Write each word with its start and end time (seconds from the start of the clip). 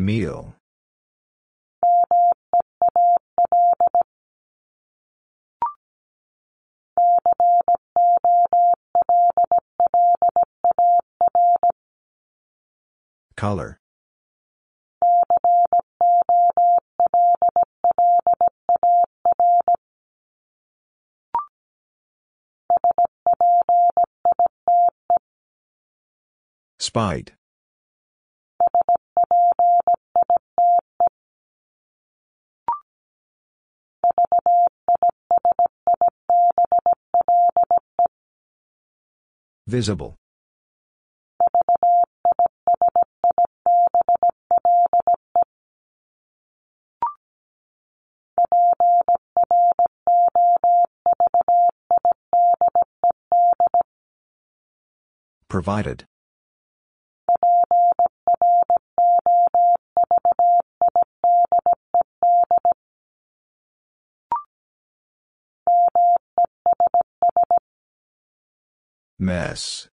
Meal. 0.00 0.54
Color. 13.36 13.78
Spite. 26.78 27.32
Visible. 39.70 40.16
Provided. 55.48 56.09
Mess. 69.20 69.86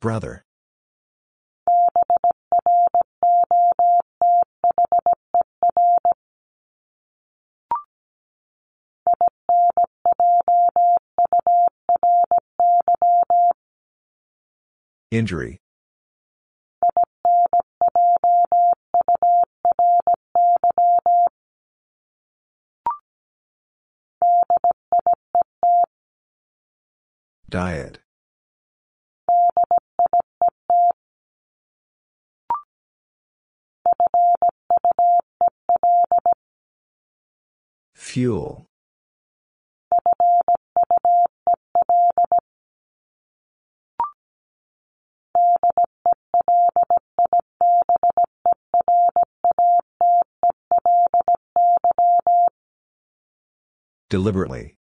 Brother. 0.00 0.44
Injury. 15.10 15.60
Diet. 27.50 27.98
Fuel. 37.94 38.66
Deliberately. 54.08 54.79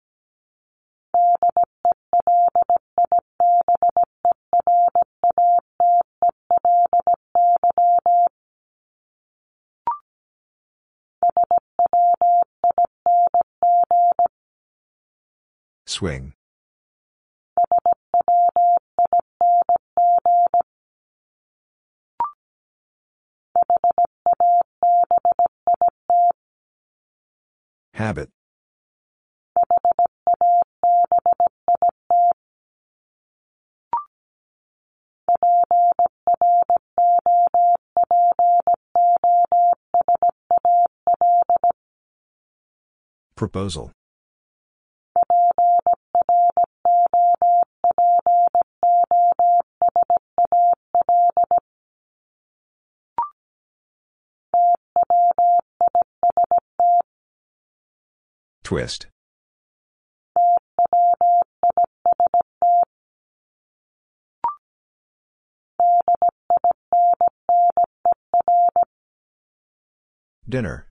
Swing. 15.97 16.35
Habit. 27.95 28.29
Proposal. 43.35 43.96
Twist. 58.67 59.07
Dinner. 70.49 70.89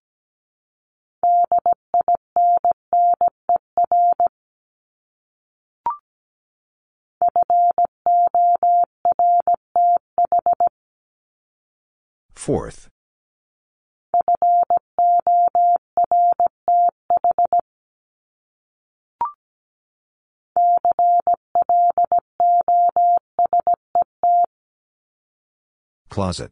Fourth. 12.34 12.88
Closet. 26.16 26.50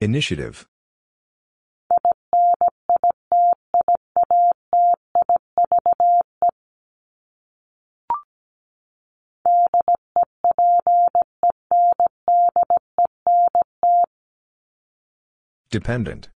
Initiative. 0.00 0.68
Dependent. 15.74 16.28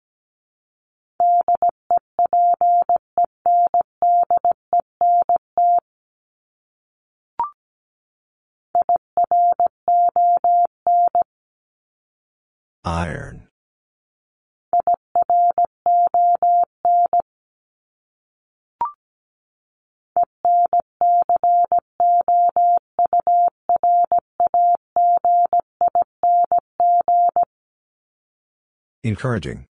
Iron. 12.87 13.36
Encouraging. 29.17 29.67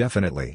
Definitely. 0.00 0.54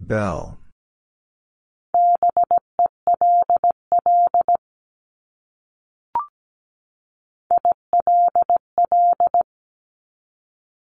Bell. 0.00 0.58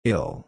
Ill. 0.03 0.45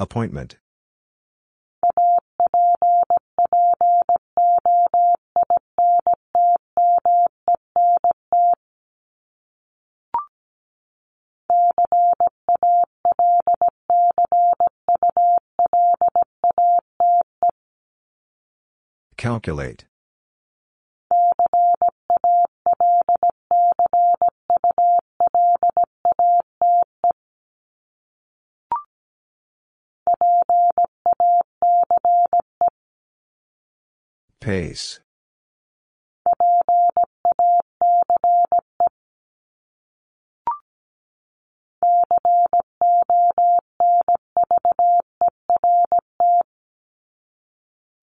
Appointment. 0.00 0.56
Calculate. 19.18 19.84
Pace. 34.50 34.98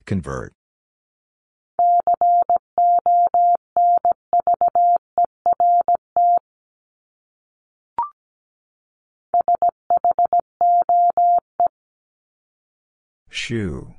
Convert. 0.06 0.54
Shoe. 13.30 13.97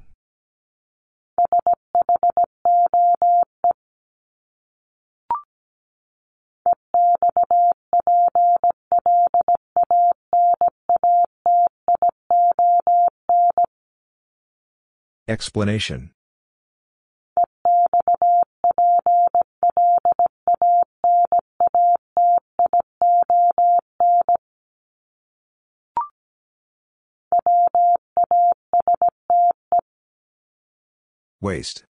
Explanation. 15.29 16.11
Waste. 31.43 31.85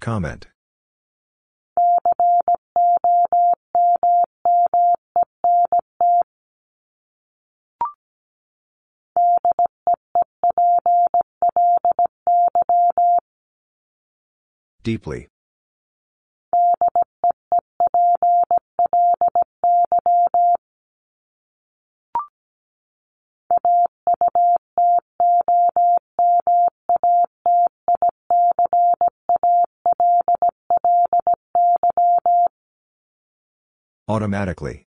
Comment. 0.00 0.48
Deeply. 14.86 15.26
Automatically. 34.08 34.85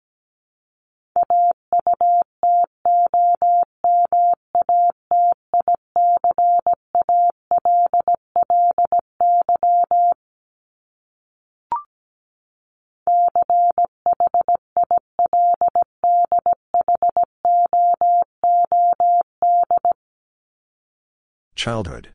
Childhood. 21.66 22.10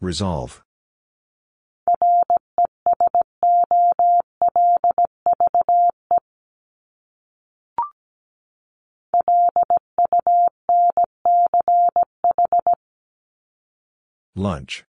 Resolve. 0.00 0.64
Lunch. 14.38 14.84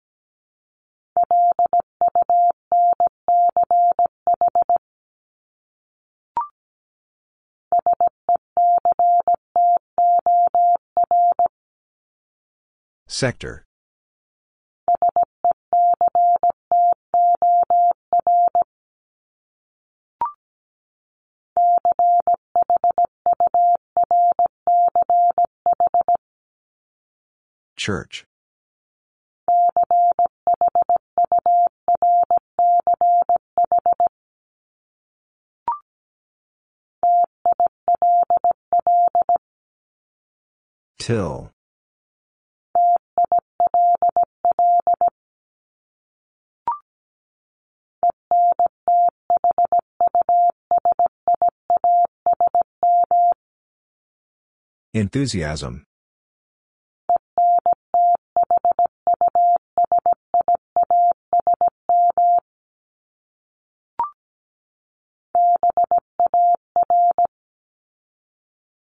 Sector. 13.06 13.64
Church. 27.76 28.26
Till. 41.06 41.50
Enthusiasm. 54.92 55.84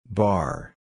Bar. 0.10 0.75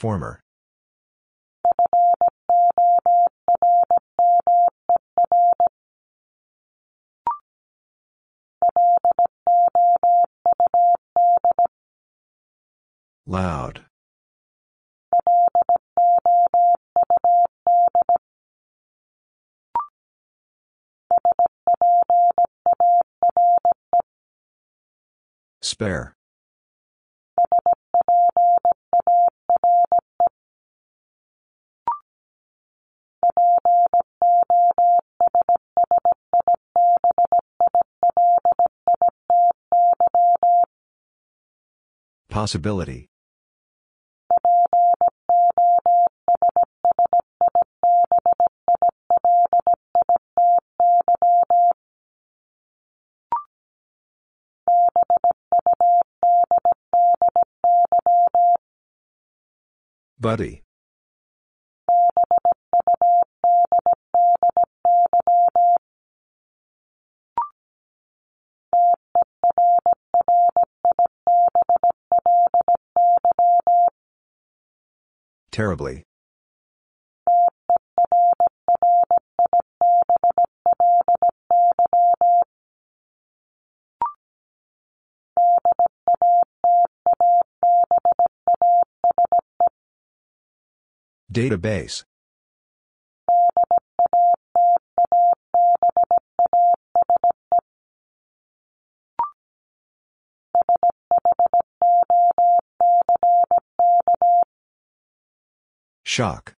Former. 0.00 0.40
Loud. 13.26 13.84
Spare. 25.60 26.16
Possibility. 42.40 43.10
Buddy. 60.18 60.62
Terribly. 75.52 76.04
Database. 91.32 92.04
Shock. 106.10 106.56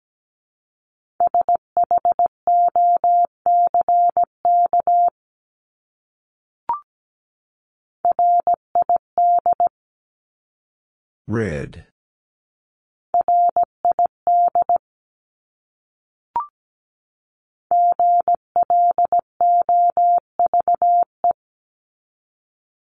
Red. 11.28 11.87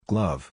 Glove. 0.06 0.52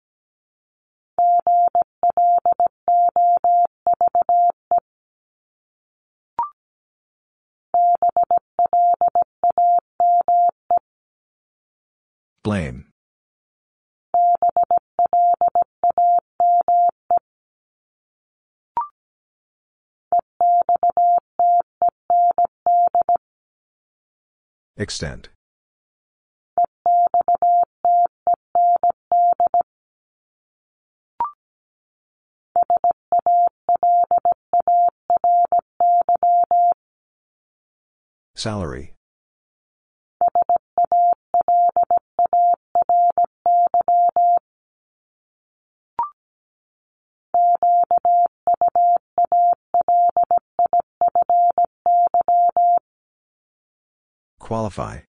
Blame. 12.47 12.85
Extent. 24.77 25.27
Salary. 38.35 38.96
Qualify. 54.47 54.99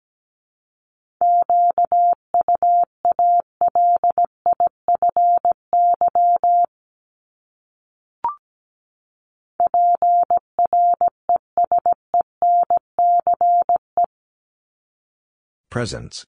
Presence. 15.71 16.25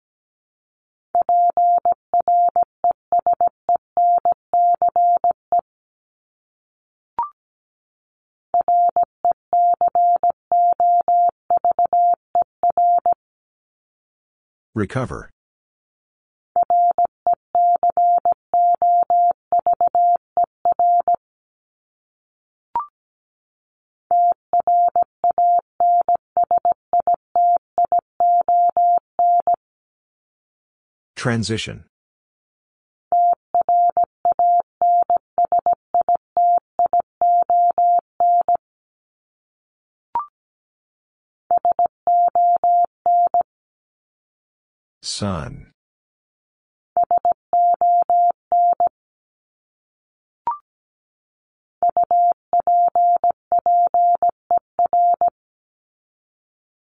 Recover. 14.74 15.30
Transition. 31.14 31.84
Sun. 45.14 45.70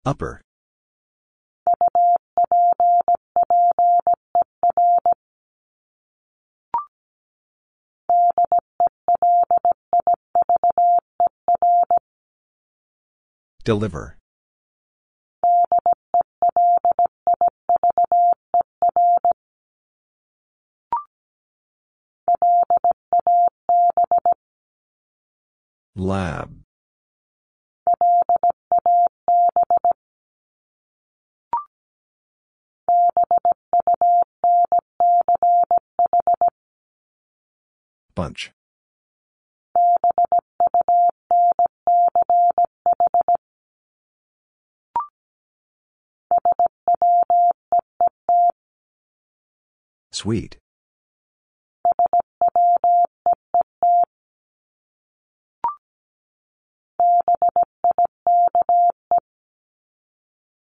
Upper. 0.05 0.41
Deliver. 13.63 14.16
Lab. 25.97 26.53
Bunch. 38.13 38.51
Sweet. 50.11 50.57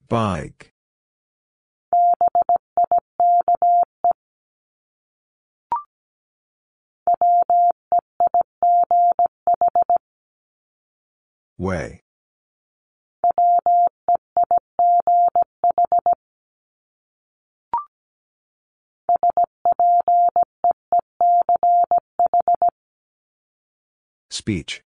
Bike. 0.08 0.72
Way. 11.58 12.00
Speech. 24.30 24.82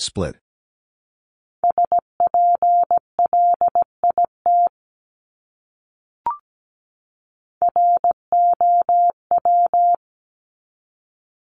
Split. 0.00 0.36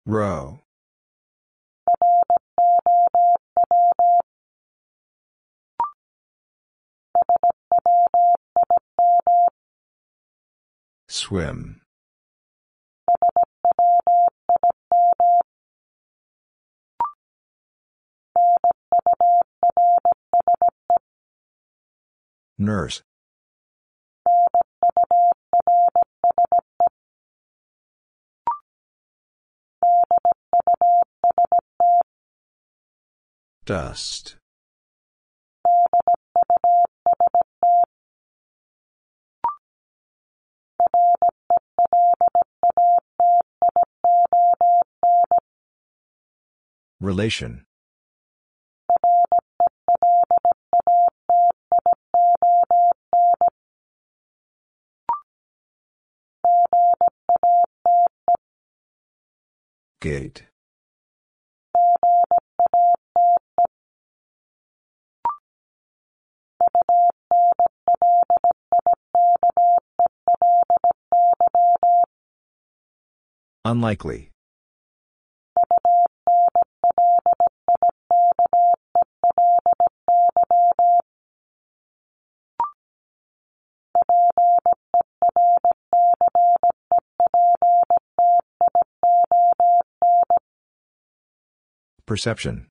Row. 0.05 0.59
Swim. 11.07 11.80
Nurse. 22.61 23.01
Dust. 33.65 34.35
Relation. 46.99 47.65
Gate. 60.01 60.45
Unlikely. 73.63 74.30
Perception. 92.11 92.67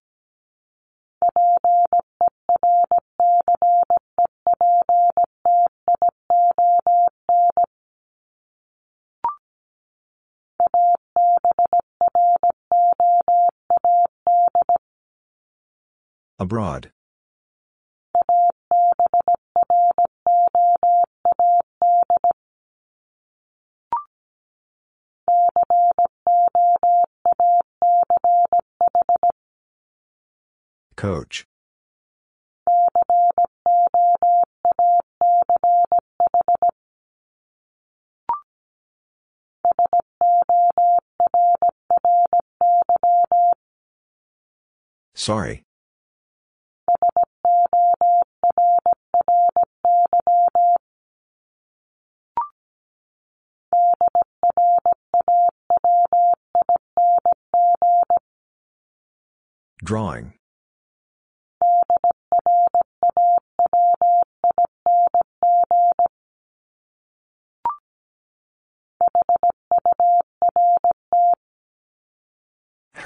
Abroad. 16.39 16.93
Coach. 31.01 31.47
Sorry. 45.15 45.63
Drawing. 59.83 60.40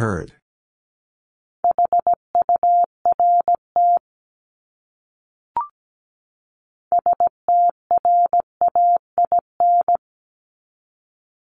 Heard. 0.05 0.35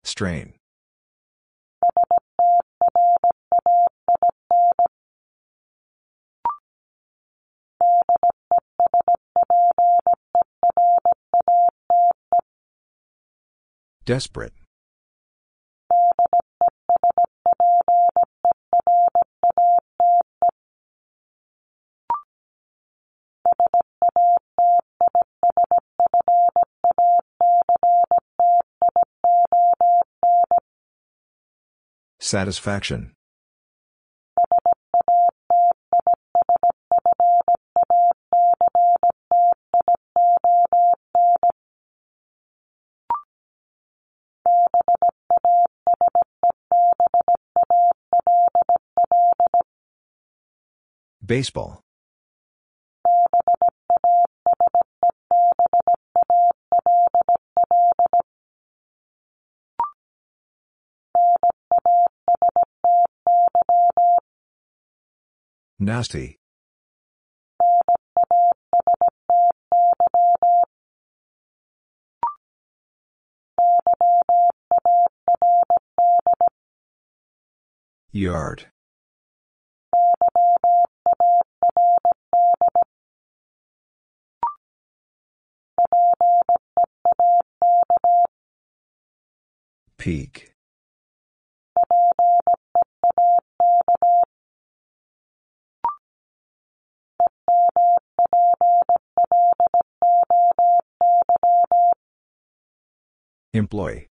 Strain. 0.04 0.52
Desperate. 14.04 14.52
Satisfaction. 32.32 33.12
Baseball. 51.22 51.82
Nasty. 65.82 66.38
Yard. 78.12 78.66
Peak. 89.98 90.51
Employee. 103.54 104.08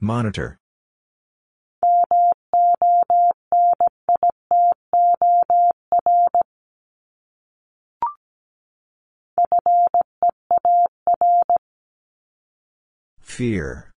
Monitor. 0.00 0.60
Fear. 13.20 13.89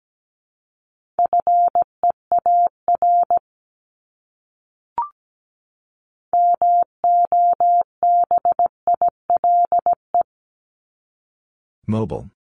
Mobile. 11.92 12.32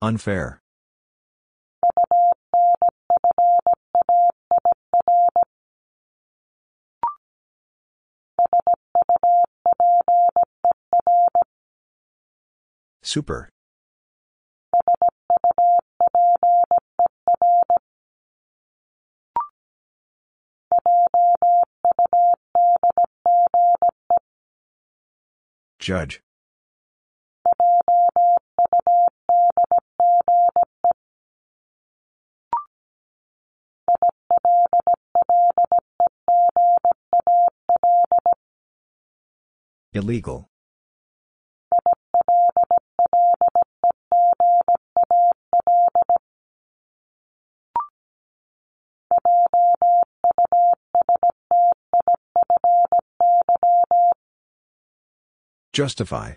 Unfair. 0.00 0.62
Super. 13.02 13.50
Judge. 25.80 26.20
Illegal. 39.94 40.49
Justify. 55.72 56.34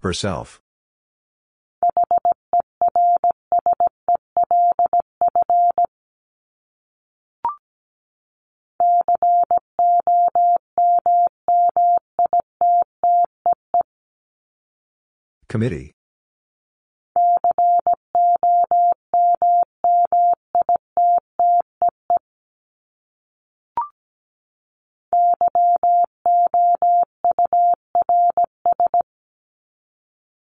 Herself. 0.00 0.60
Committee. 15.56 15.94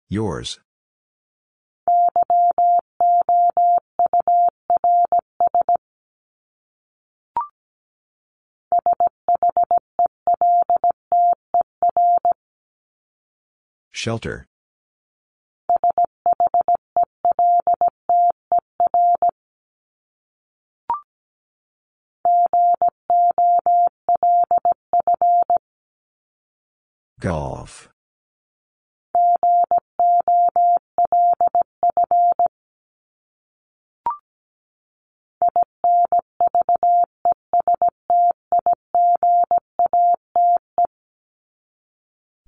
Yours. 0.08 0.60
Shelter. 13.90 14.46
Golf. 27.22 27.88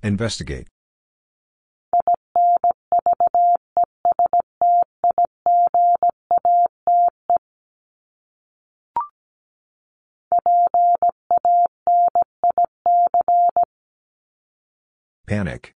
Investigate. 0.03 0.74
Panic. 15.25 15.73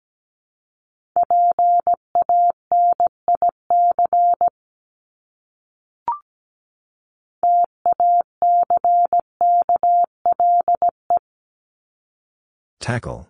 Tackle. 12.81 13.29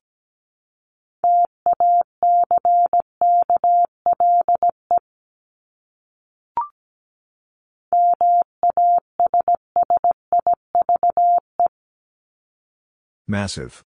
Massive. 13.29 13.83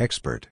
Expert. 0.00 0.48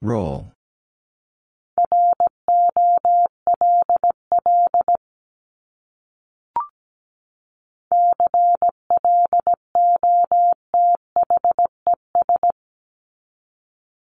Roll. 0.00 0.50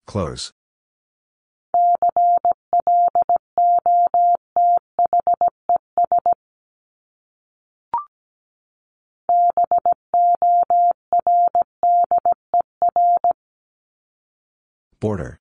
Close. 0.07 0.53
Border. 15.05 15.39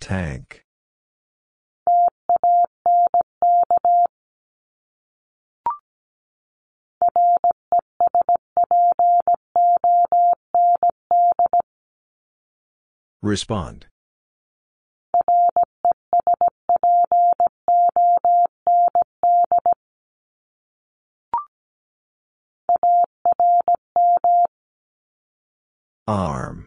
Tank. 0.00 0.64
Respond. 13.22 13.86
Arm. 26.08 26.66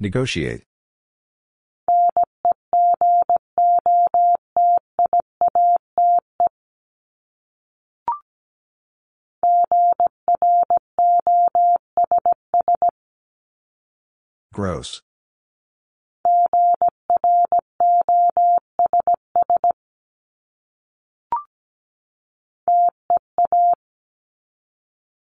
Negotiate. 0.00 0.64
Gross. 14.52 15.02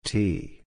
T. 0.07 0.63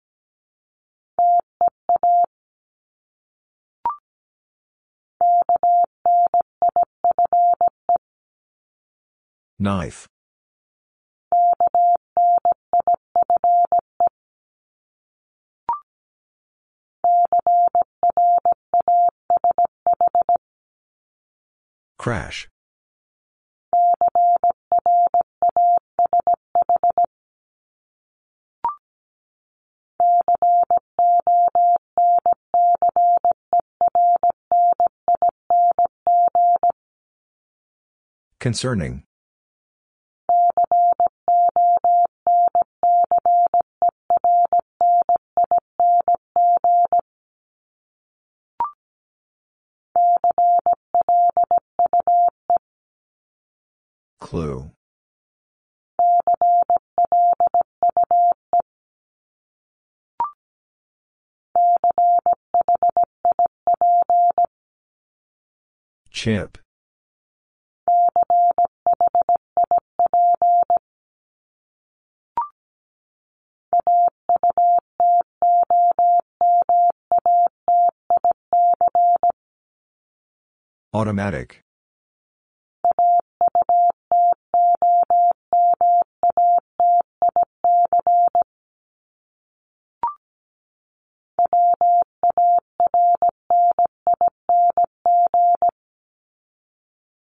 Knife. 9.60 10.08
Crash. 22.00 22.47
Concerning. 38.39 39.04
Clue. 54.19 54.71
Chip. 66.12 66.58
Automatic. 80.98 81.62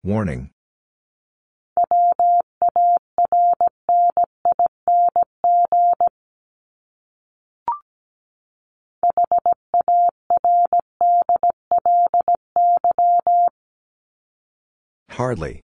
Warning. 0.02 0.50
Hardly. 15.20 15.60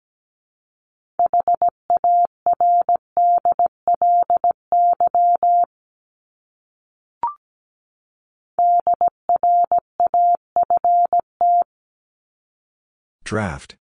Draft. 13.24 13.78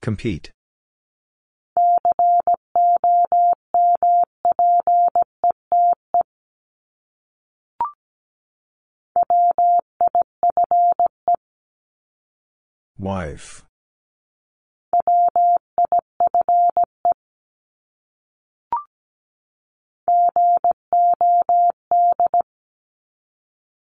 Compete. 0.00 0.52
Wife. 13.06 13.62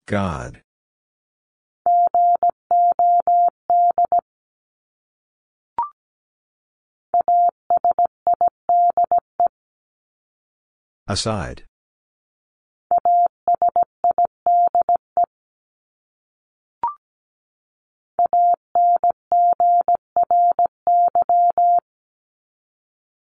God. 0.07 0.61
Aside. 11.07 11.63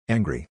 Angry. 0.08 0.48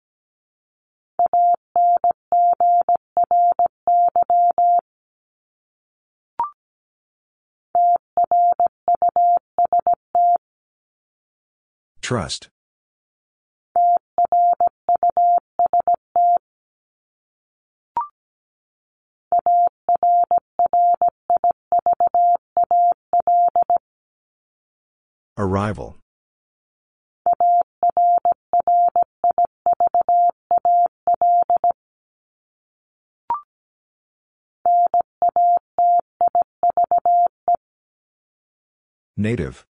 Trust. 12.02 12.50
Arrival. 25.38 26.03
Native. 39.24 39.66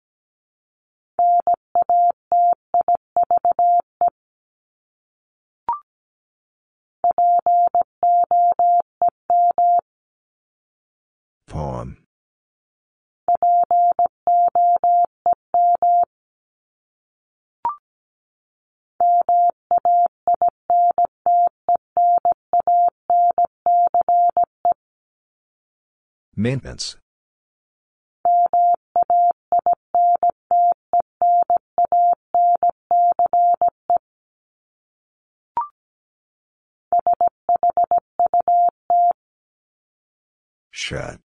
Poem. 11.46 11.98
Maintenance. 26.34 27.01
Shut. 40.92 41.18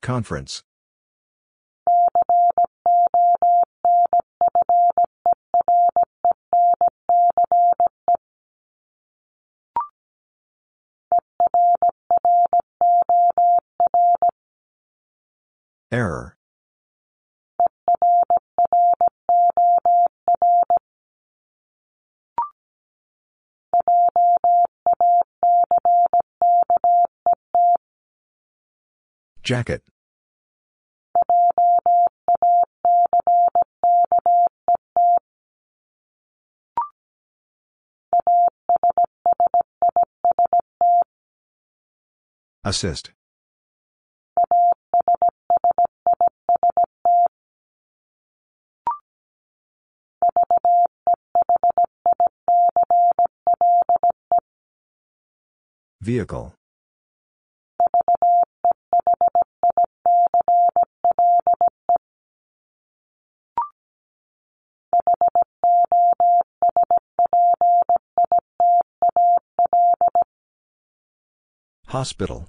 Conference. 0.00 0.65
Error. 15.96 16.36
Jacket. 29.42 29.82
Assist. 42.64 43.12
Vehicle. 56.06 56.52
Hospital. 71.88 72.46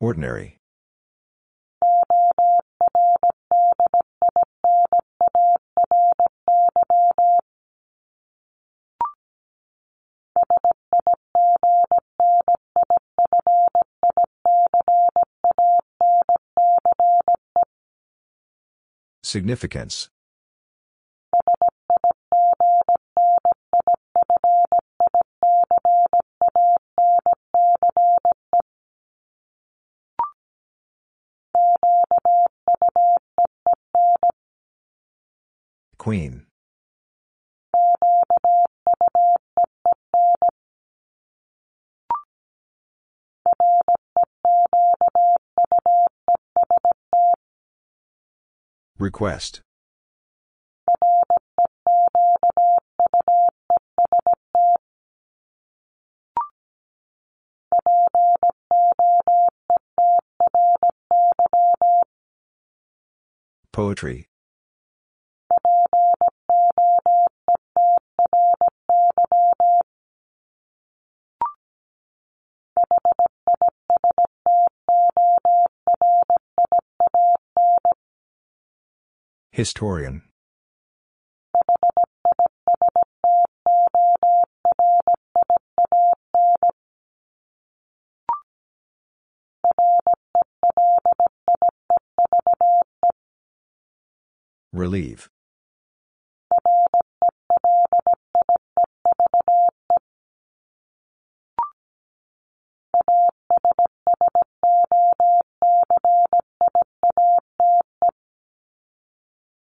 Ordinary. 0.00 0.58
Significance. 19.24 20.08
Queen. 36.08 36.46
Request. 48.98 49.60
Poetry. 63.72 64.27
Historian. 79.58 80.22
Relieve. 94.72 95.28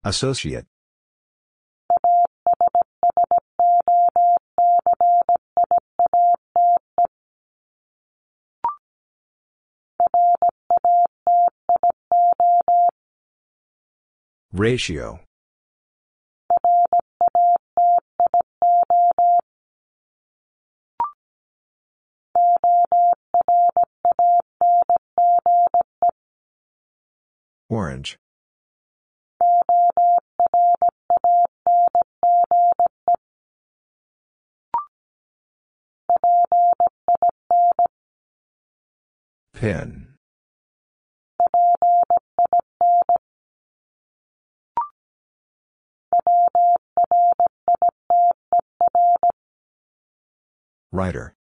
Associate. 0.05 0.67
Ratio. 14.53 15.21
Orange. 27.71 28.19
Pin. 39.63 40.09
Writer. 50.91 51.37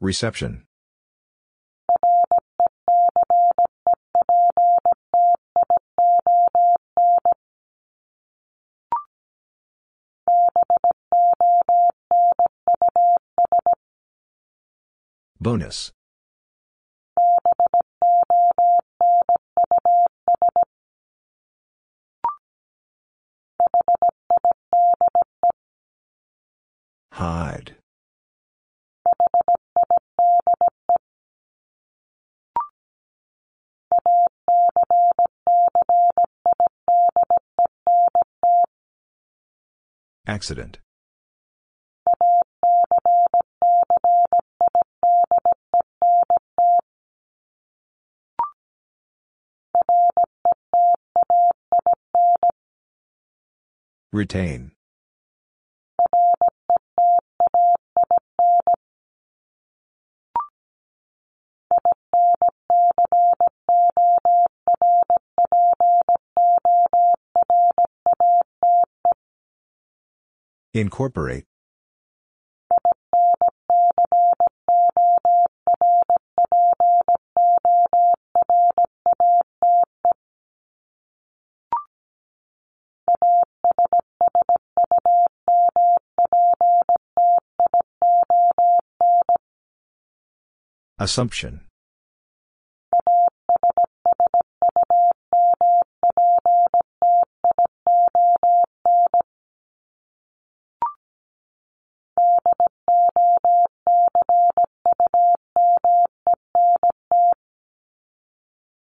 Reception. 0.00 0.66
Bonus. 15.46 15.92
Hide. 27.12 27.76
Accident. 40.26 40.80
Retain. 54.16 54.72
Incorporate. 70.72 71.44
Assumption. 91.06 91.60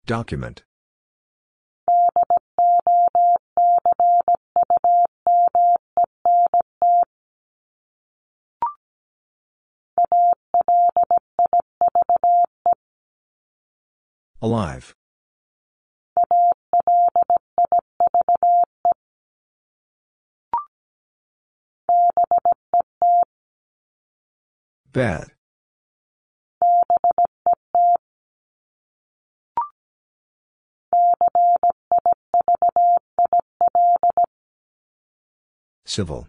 Document. 0.07 0.63
Alive. 14.48 14.95
Bad. 24.93 25.34
Civil. 35.86 36.28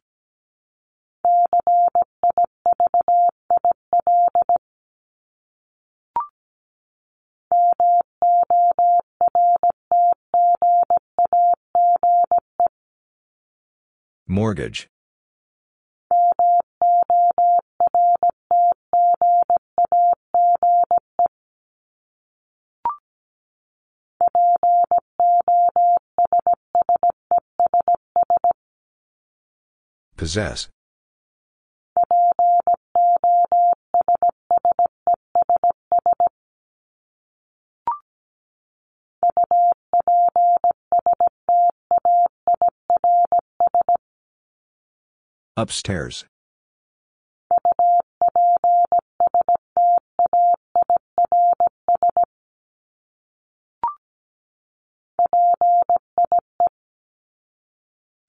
Mortgage. 14.31 14.89
Possess. 30.18 30.68
Upstairs. 45.59 46.25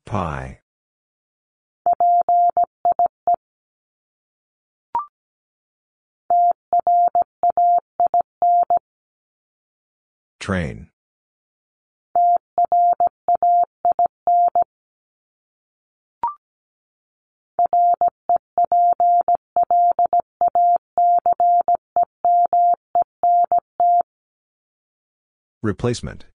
Pie. 0.08 0.62
Train. 10.40 10.89
Replacement. 25.62 26.26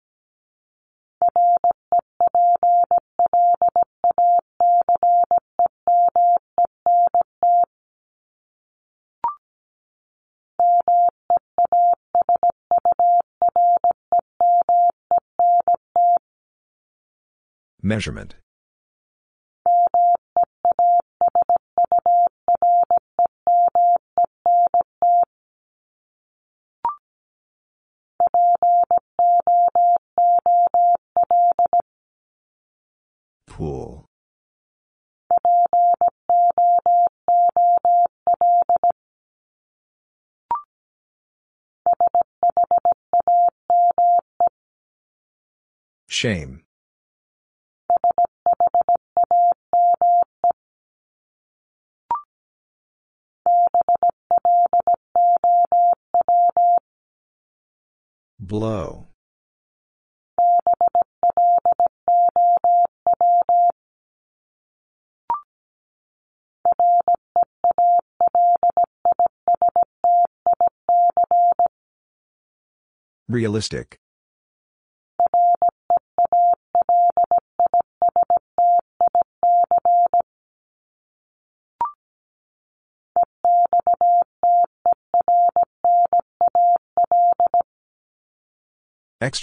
Measurement. 17.82 18.34
Shame. 46.24 46.62
Blow. 58.40 59.08
Realistic. 73.28 73.98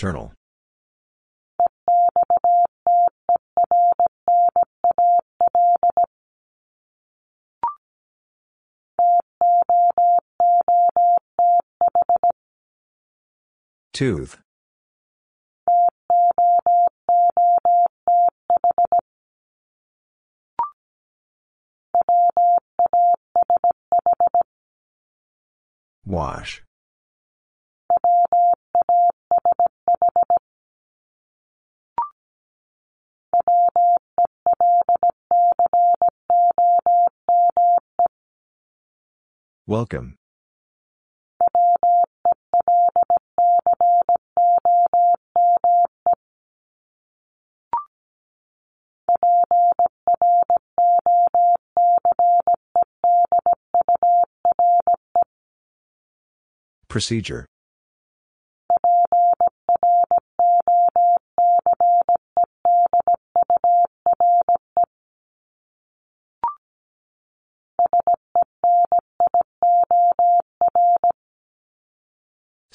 External. 0.02 0.34
Tooth. 13.94 14.40
Wash. 26.04 26.64
Welcome. 39.72 40.18
Procedure. 56.90 57.51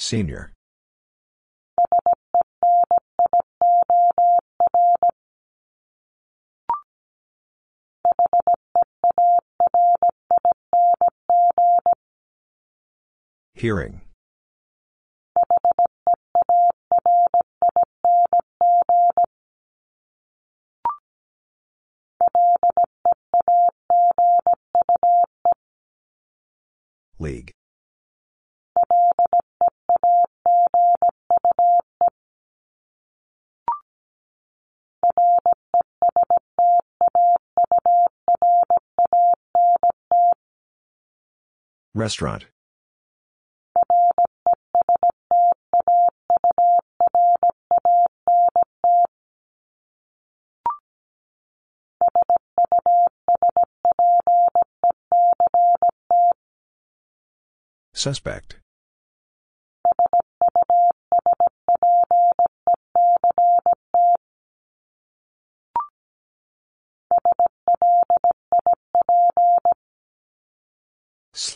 Senior. 0.06 0.52
Hearing. 13.54 14.02
League. 27.18 27.55
Restaurant. 41.96 42.44
Suspect. 57.94 58.58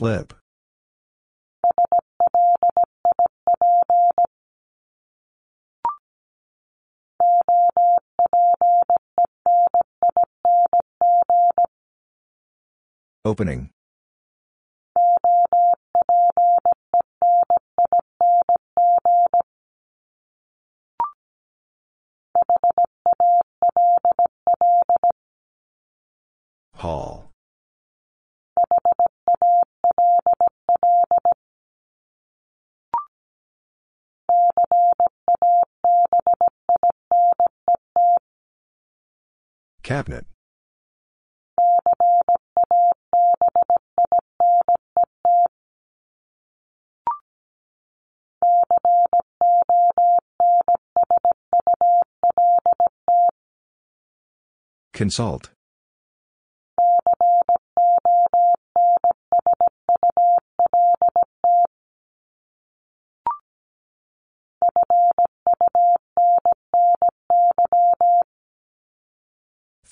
Slip. 0.01 0.33
Opening. 13.27 13.69
Cabinet. 39.91 40.25
Consult. 54.93 55.51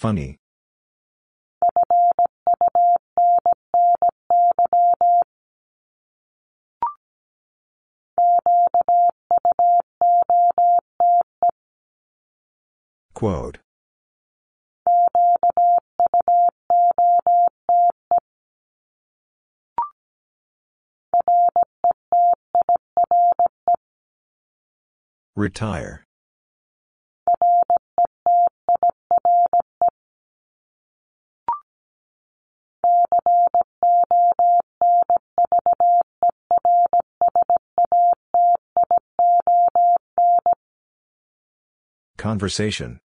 Funny. 0.09 0.39
Quote. 13.13 13.59
Retire. 25.37 26.08
Conversation. 42.29 43.01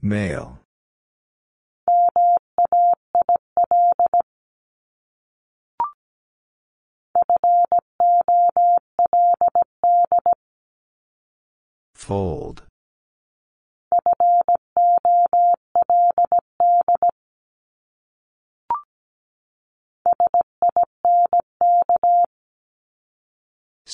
Male. 0.00 0.60
Fold. 11.96 12.62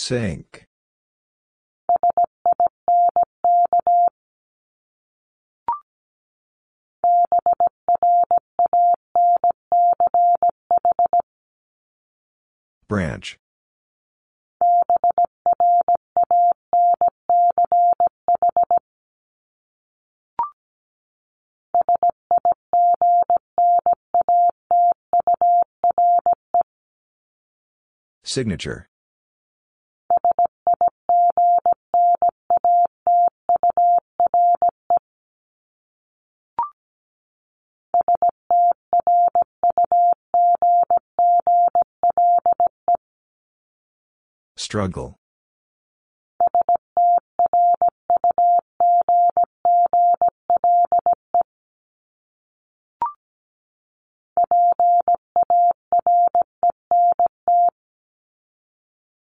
Sink. 0.08 0.64
Branch. 12.88 13.38
Signature. 28.24 28.88
Struggle. 44.68 45.18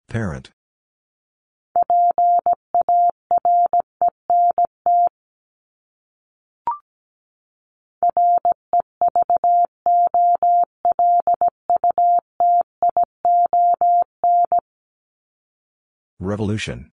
Parent. 0.07 0.51
Revolution. 16.33 16.91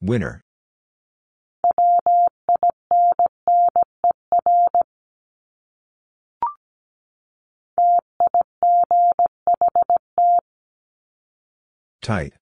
Winner. 0.00 0.40
Tight. 12.00 12.39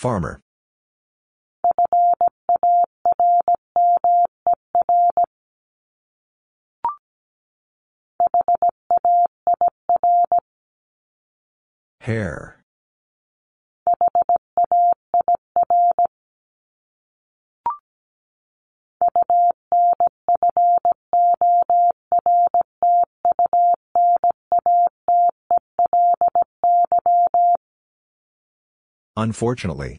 Farmer. 0.00 0.40
Hair. 12.00 12.59
Unfortunately. 29.20 29.98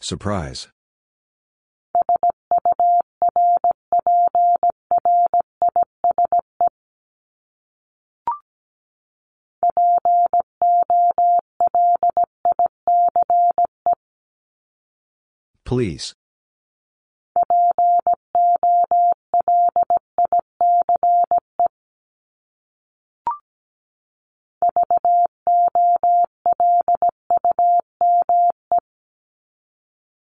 Surprise. 0.00 0.68
Please. 15.66 16.14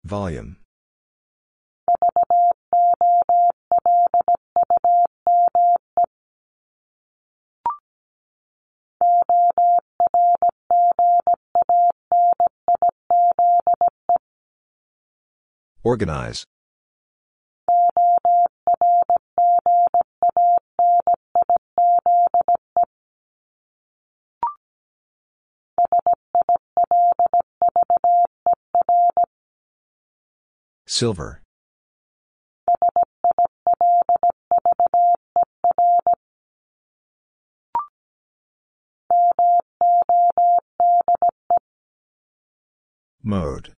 Volume. 0.03 0.57
Organize. 15.89 16.45
Silver. 30.85 31.41
Mode. 43.23 43.73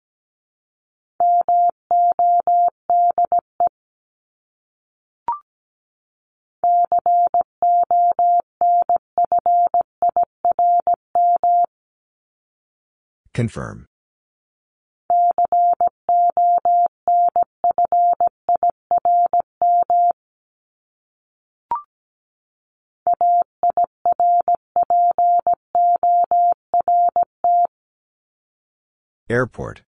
Confirm. 13.33 13.85
Airport. 29.29 29.83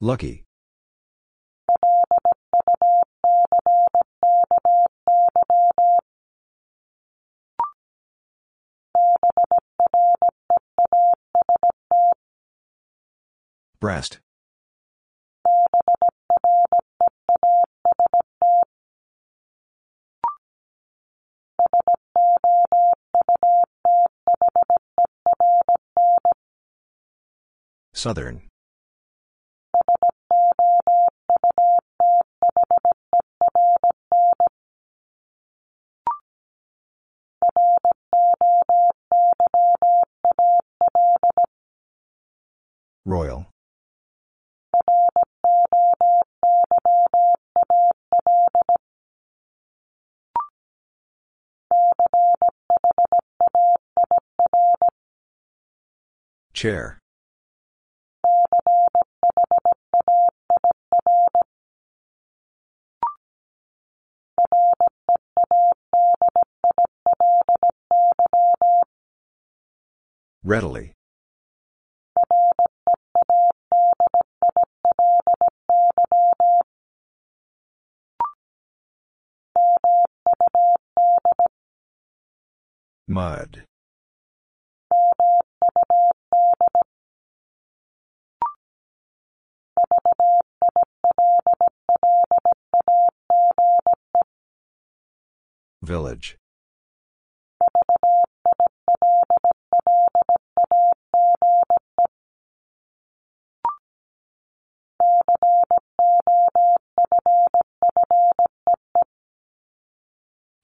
Lucky. 0.00 0.44
Breast. 13.80 14.18
Southern. 27.94 28.42
Chair. 56.66 56.98
Readily. 70.42 70.94
Mud. 83.06 83.62
Village. 95.86 96.36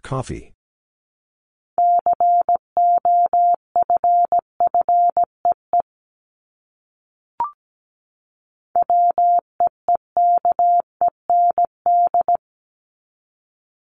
Coffee. 0.02 0.52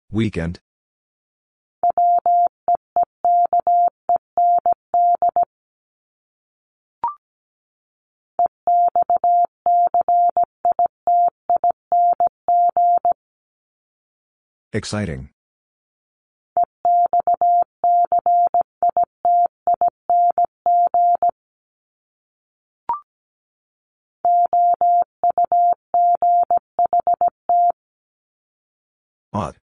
Weekend. 0.09 0.61
Exciting. 14.75 15.29
Ought. 29.31 29.55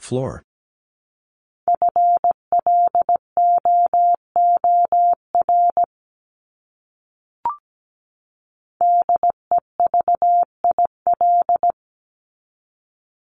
Floor. 0.00 0.42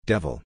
Devil. 0.04 0.42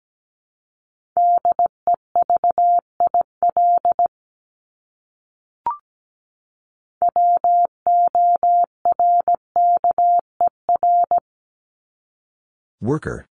Worker. 12.80 13.26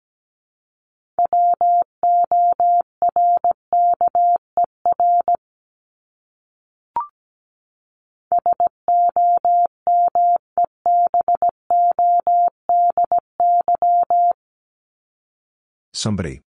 Somebody. 16.00 16.40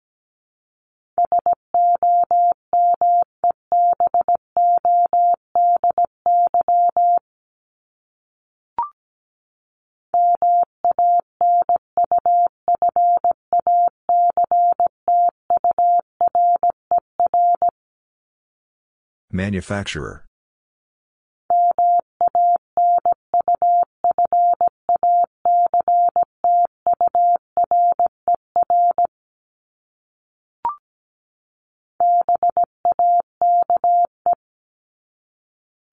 Manufacturer. 19.33 20.30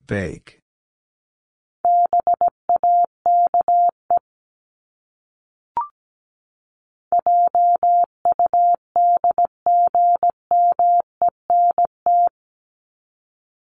Bake. 0.07 0.61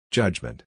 Judgment. 0.10 0.64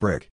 Brick. 0.00 0.30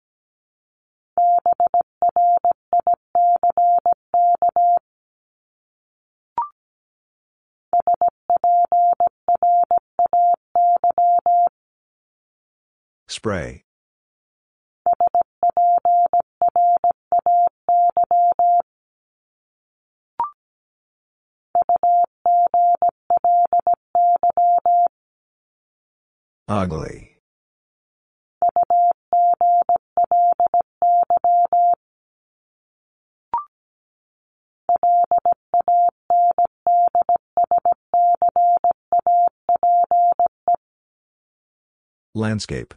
Spray. 13.19 13.65
Ugly. 26.47 27.17
Landscape. 42.15 42.73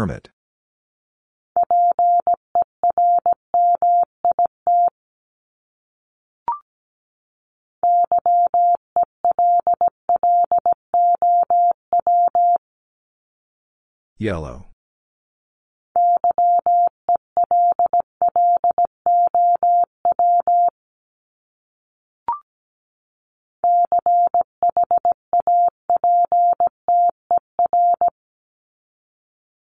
Permit. 0.00 0.30
Yellow. 14.16 14.69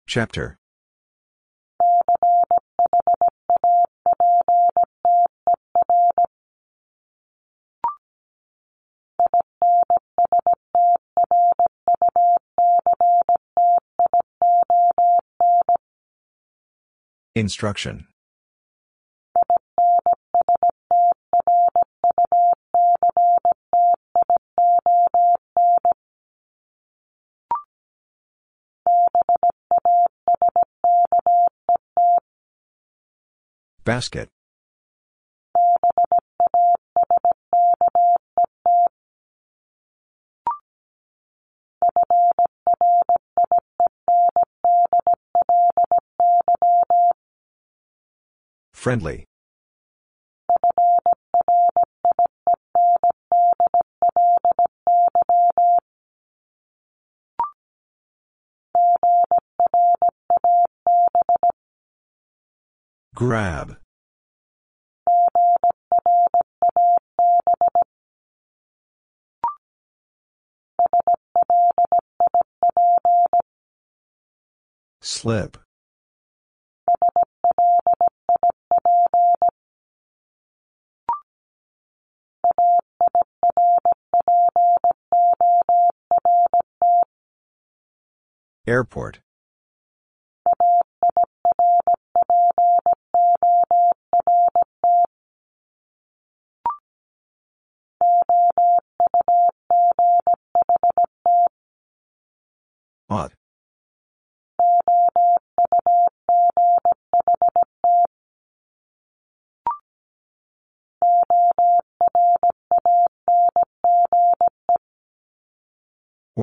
Chapter. 0.08 0.56
Instruction. 17.34 18.06
Basket. 33.98 34.28
Friendly. 48.72 49.24
Grab. 63.16 63.78
Slip. 75.10 75.56
Airport. 88.66 89.20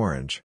Orange. 0.06 0.40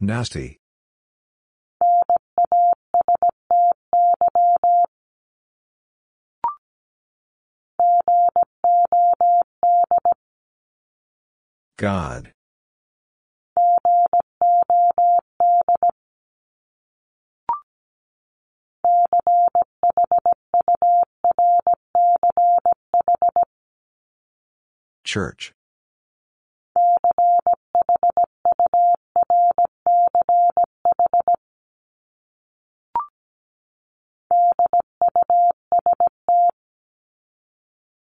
Nasty. 0.00 0.58
God. 11.78 12.34
Church. 25.08 25.54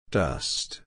Dust. 0.09 0.81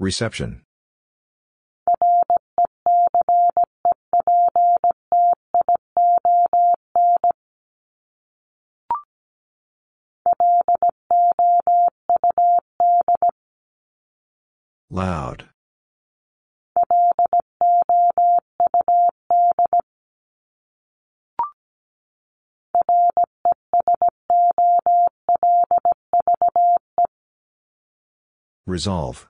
Reception. 0.00 0.63
Loud. 14.94 15.48
Resolve. 28.68 29.26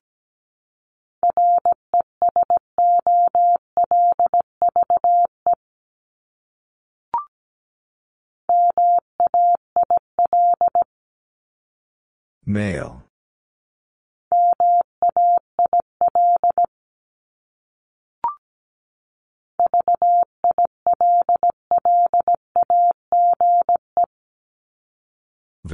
Male. 12.45 13.04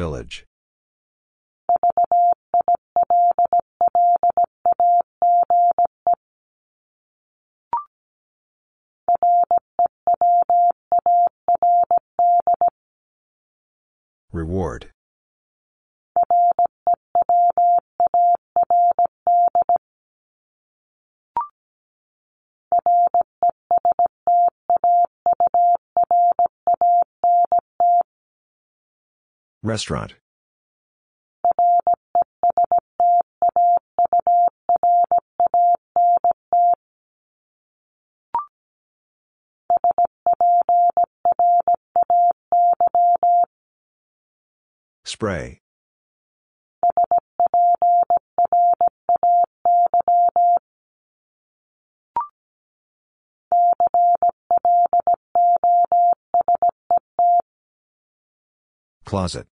Village. 0.01 0.46
Reward. 14.32 14.90
Restaurant. 29.71 30.14
Spray. 45.05 45.61
Closet. 59.05 59.47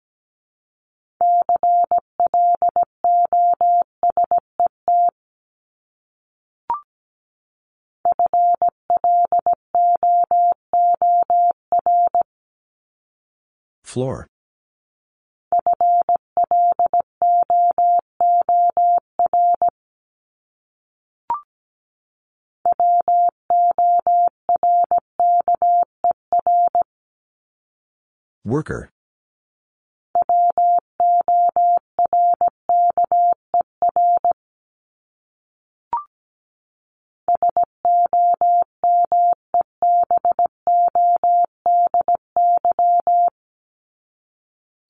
Floor. 13.99 14.29
Worker. 28.45 28.91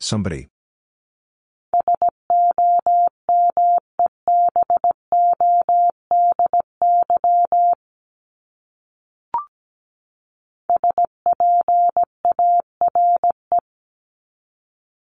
Somebody. 0.08 0.48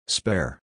Spare. 0.08 0.62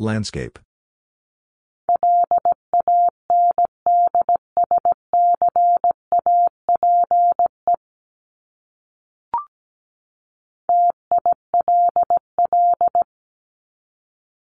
Landscape. 0.00 0.58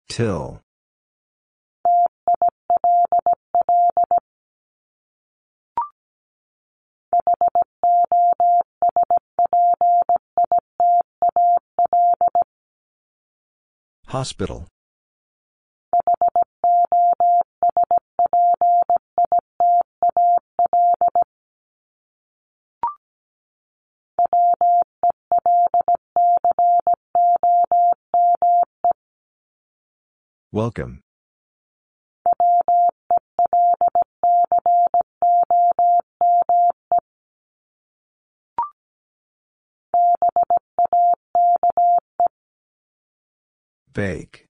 Till. 0.09 0.61
Hospital. 14.07 14.69
Welcome. 30.55 31.01
Bake. 43.93 44.47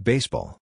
Baseball. 0.00 0.60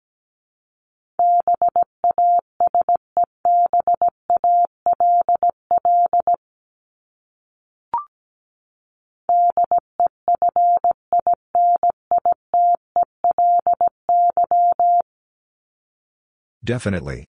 Definitely. 16.66 17.26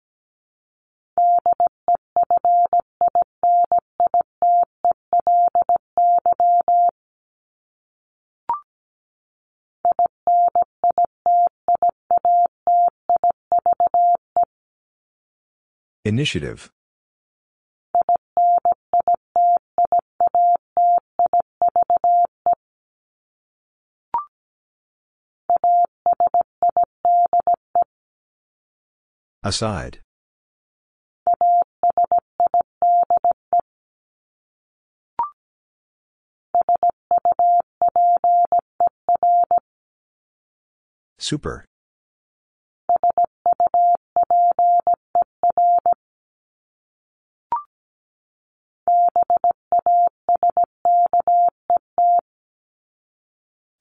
Initiative. 16.05 16.71
Aside. 29.45 29.99
Super. 41.19 41.67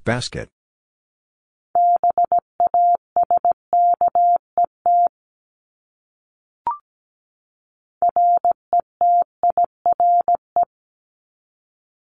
Basket. 0.04 0.50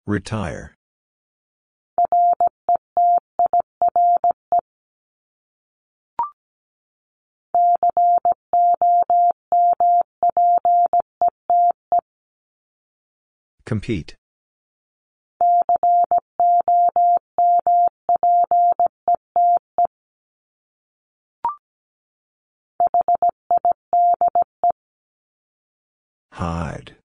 Retire 0.07 0.75
Compete. 13.65 14.15
Hide. 26.33 26.95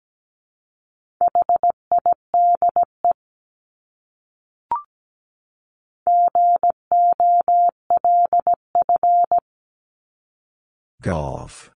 Golf. 11.11 11.72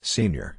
Senior. 0.00 0.56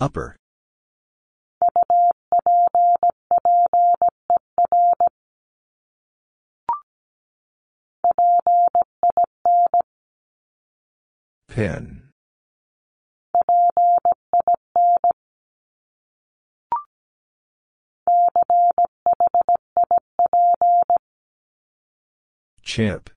Upper. 0.00 0.36
Pin. 11.56 12.02
Chip. 22.62 23.08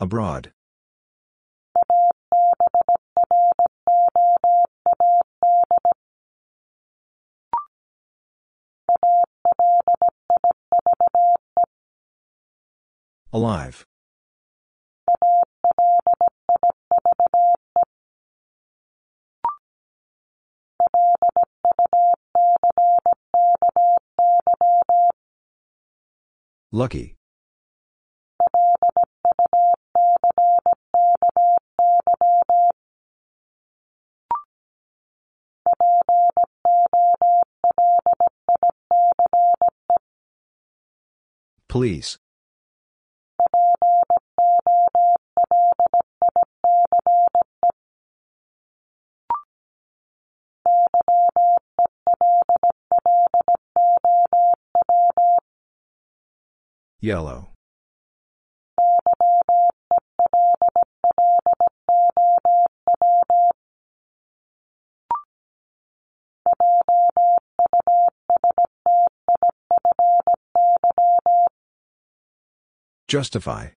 Abroad. 0.00 0.52
Alive. 13.32 13.86
Lucky. 26.70 27.16
Police. 41.68 42.21
Yellow. 57.02 57.48
Justify. 73.08 73.70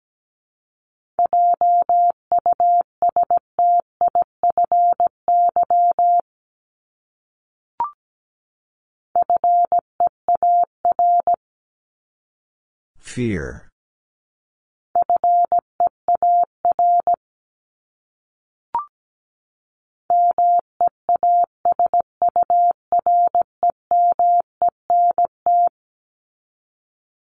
Fear. 13.13 13.69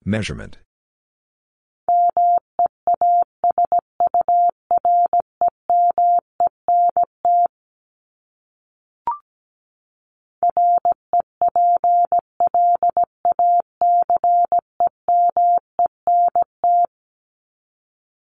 Measurement. 0.03 0.57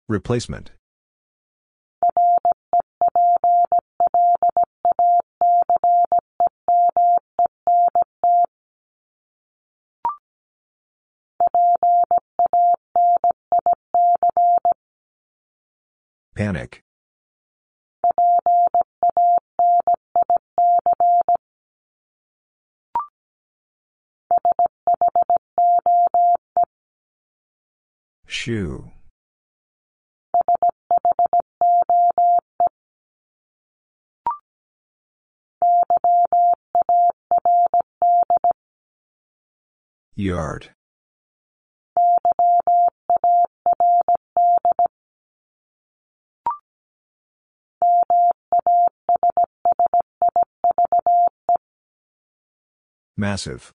Replacement. 0.09 0.71
Panic. 16.35 16.83
Shoe. 28.25 28.91
Yard. 40.19 40.71
Massive. 53.15 53.71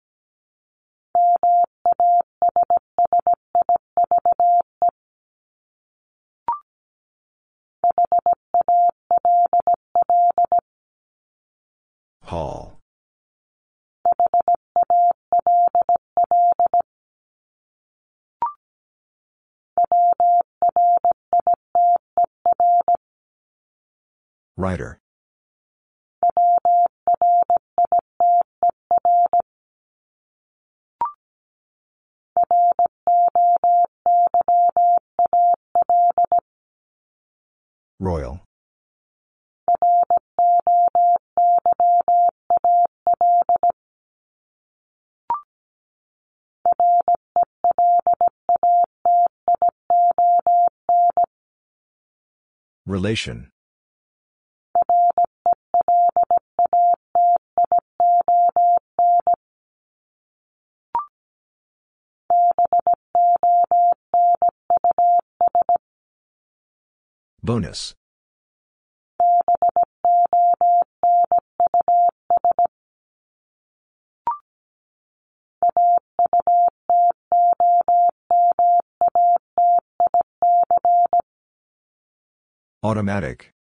writer. 24.68 25.00
Royal. 38.00 38.42
Relation. 52.86 53.50
Bonus. 67.48 67.96
Automatic. 82.84 83.57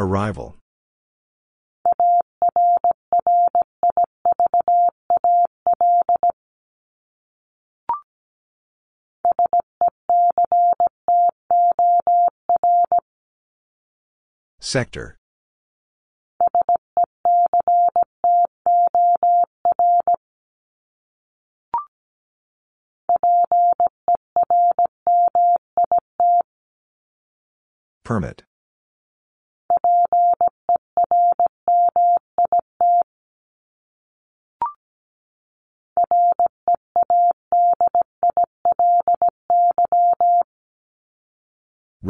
Arrival. 0.00 0.56
Sector. 14.58 15.18
Permit. 28.02 28.44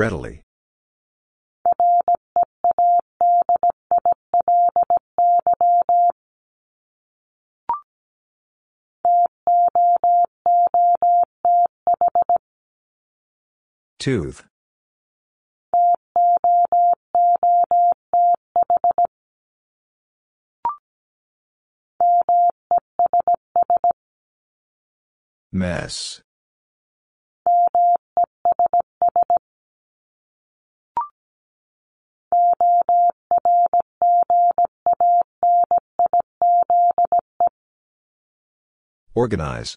Readily. 0.01 0.41
Tooth. 13.99 14.45
Mess. 25.53 26.23
Organize. 39.15 39.77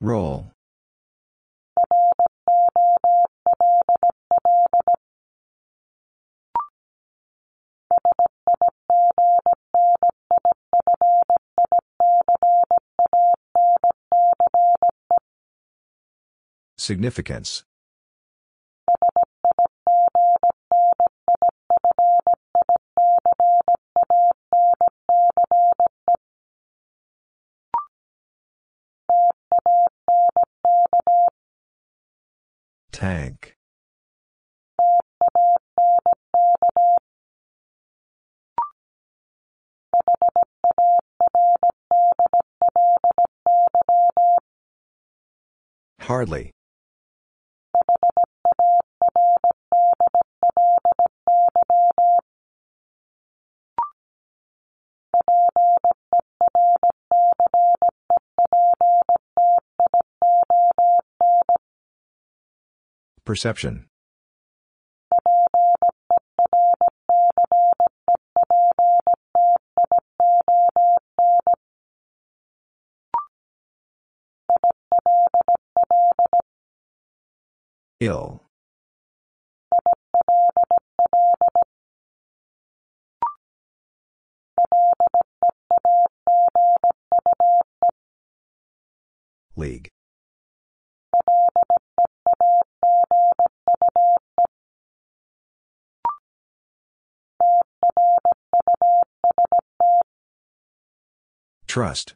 Roll. 0.00 0.50
Significance. 16.82 17.62
Tank. 32.90 33.54
Hardly. 46.00 46.51
Perception. 63.32 63.86
Ill. 78.00 78.42
League. 89.56 89.91
Trust. 101.72 102.12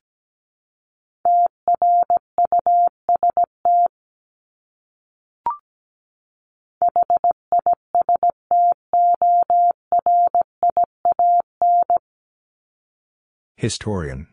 Historian. 13.57 14.27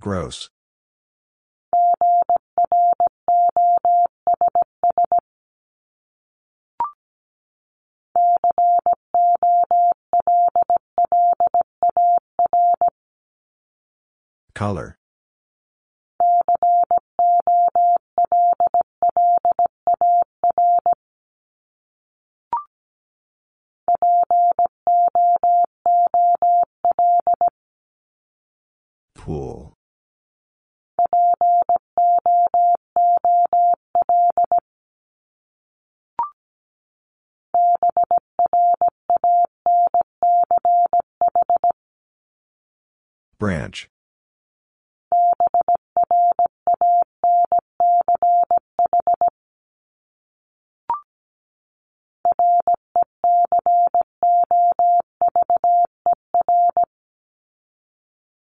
Gross. 0.00 0.50
Color. 14.58 14.98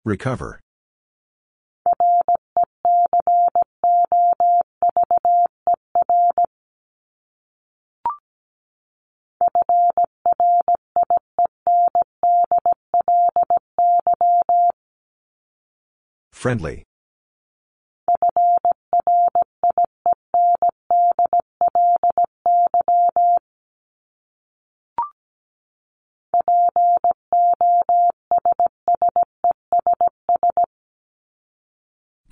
Recover. 0.07 0.61
Friendly. 16.31 16.85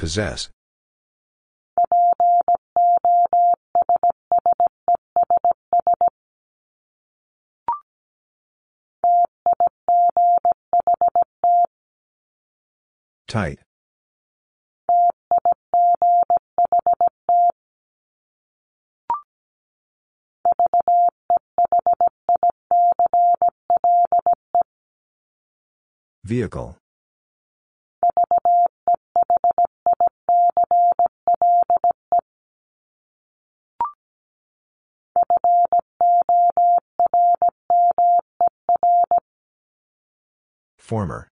Possess. 0.06 0.50
Tight. 13.28 13.58
Vehicle. 26.24 26.78
Former. 40.86 41.28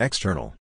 External. 0.00 0.59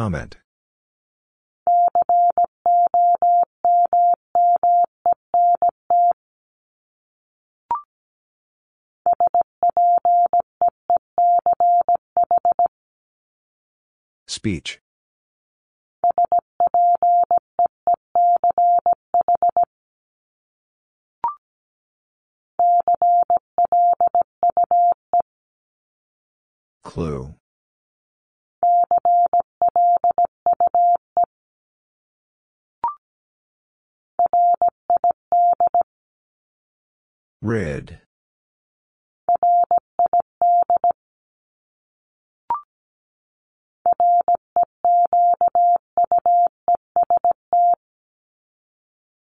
Comment. 0.00 0.34
Speech. 14.26 14.80
Clue. 26.82 27.34
Red. 37.42 38.00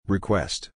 Request. 0.08 0.72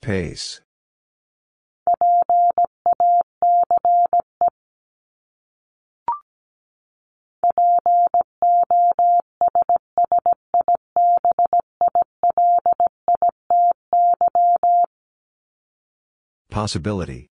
Pace. 0.00 0.62
Possibility. 16.56 17.28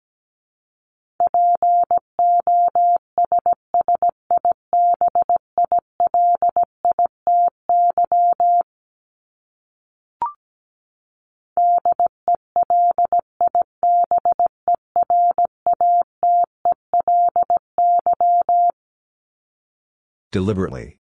Deliberately. 20.31 20.99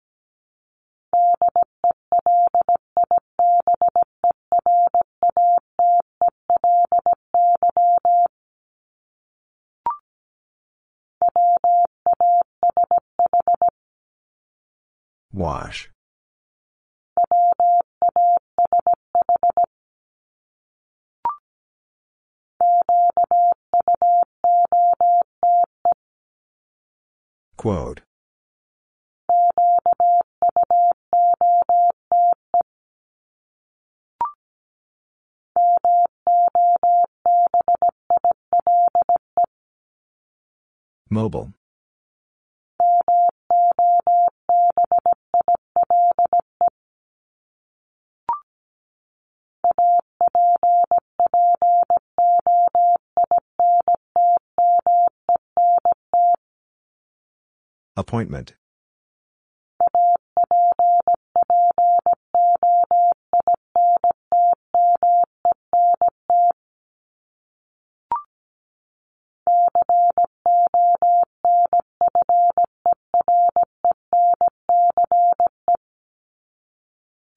Wash. 15.48 15.88
Quote. 27.56 28.02
Mobile. 41.08 41.57
Appointment. 57.98 58.54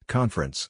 Conference 0.06 0.68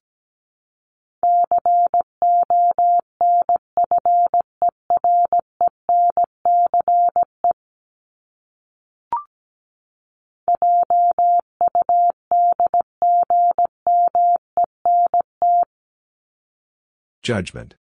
Judgment. 17.23 17.77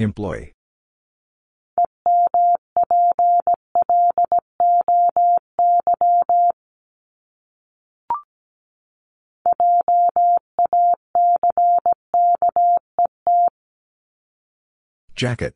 Employee. 0.00 0.57
Jacket. 15.18 15.52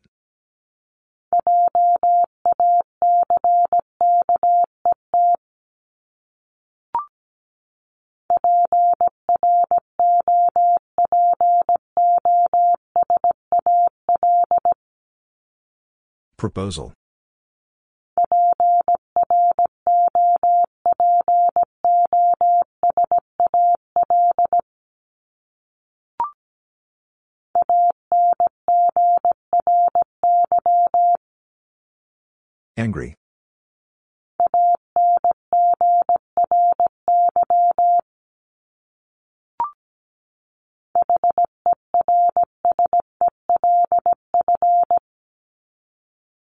Proposal. 16.35 16.91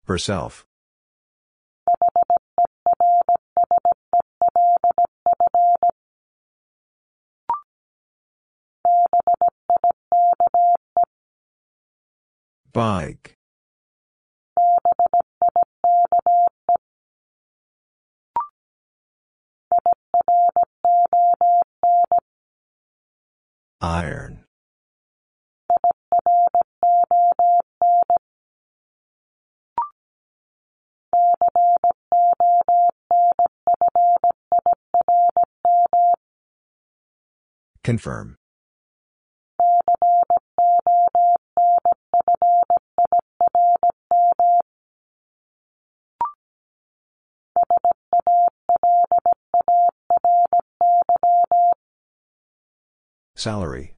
Herself. 0.09 0.65
Bike. 12.73 13.37
Iron. 23.83 24.38
Confirm. 37.89 38.37
Salary. 53.35 53.98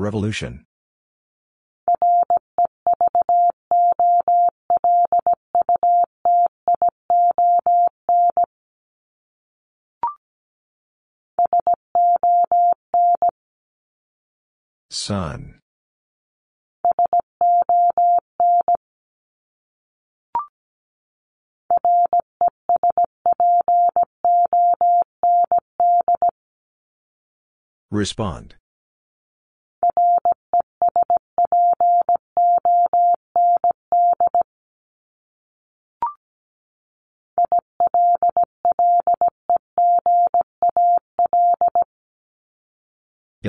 Revolution. 0.00 0.64
Sun. 14.90 15.60
Respond. 27.90 28.54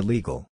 Illegal. 0.01 0.47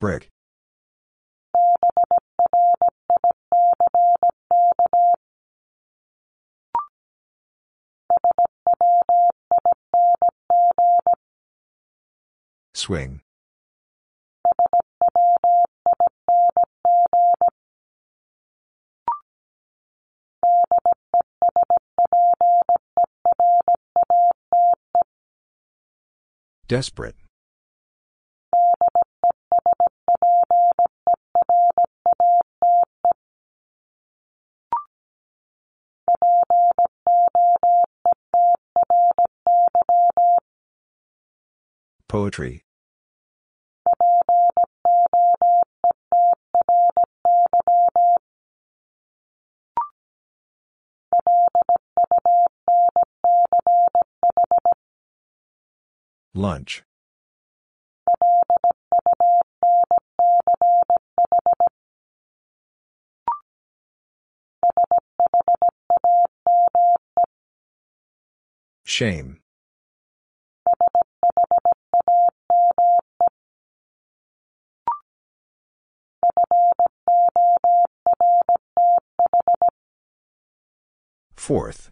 Brick. 0.00 0.30
Swing. 12.74 13.20
Desperate. 26.72 27.16
Poetry. 42.08 42.64
Lunch. 56.34 56.82
Shame. 68.84 69.40
Fourth. 81.36 81.90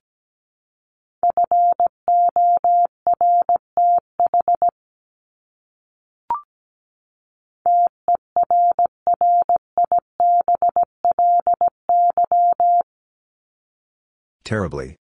Terribly. 14.51 14.97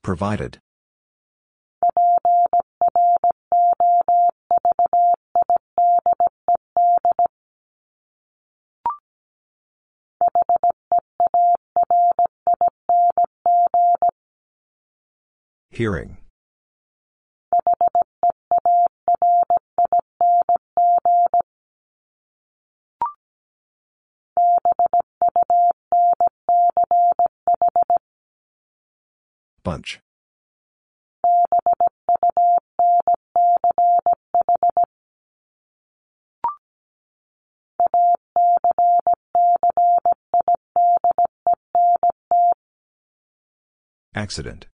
Provided. 0.00 0.58
Hearing. 15.82 16.16
Bunch. 29.64 29.98
Accident. 44.14 44.66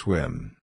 Swim. 0.00 0.56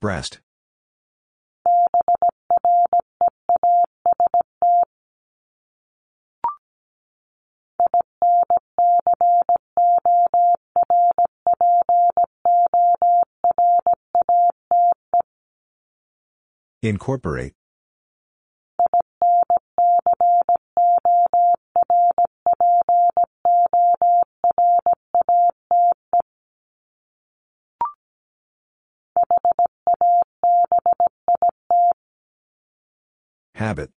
Breast. 0.00 0.40
Incorporate. 16.82 17.54
Habit. 33.54 33.90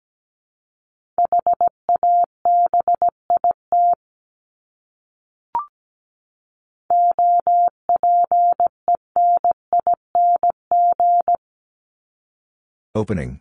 Opening. 12.94 13.40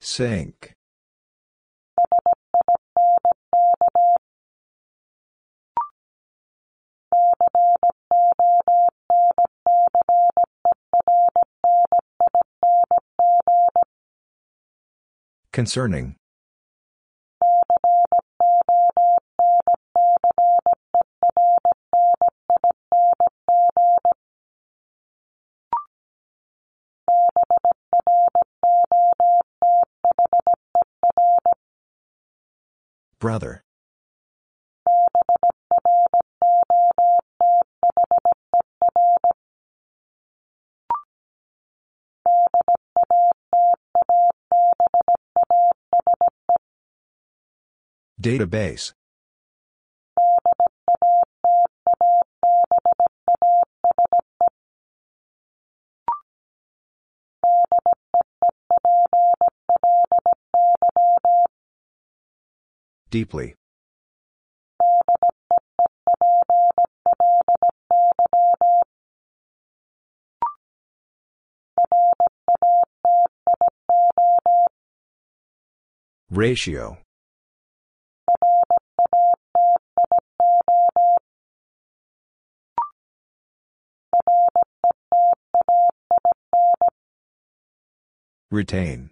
Sink. 0.00 0.74
Concerning. 15.52 16.14
Brother. 33.18 33.62
Database. 48.20 48.92
Deeply. 63.10 63.54
Ratio. 76.30 76.98
Retain. 88.50 89.10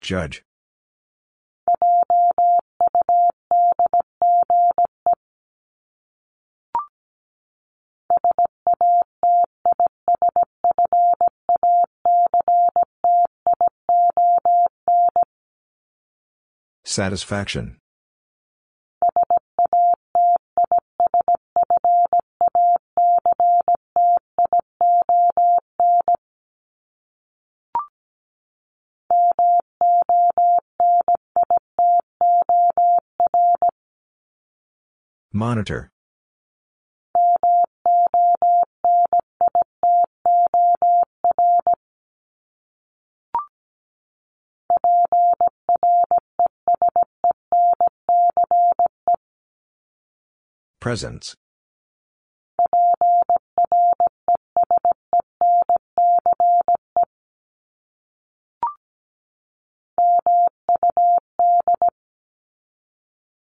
Judge. 0.00 0.44
Satisfaction. 16.94 17.76
Monitor. 35.32 35.90
Presence. 50.84 51.34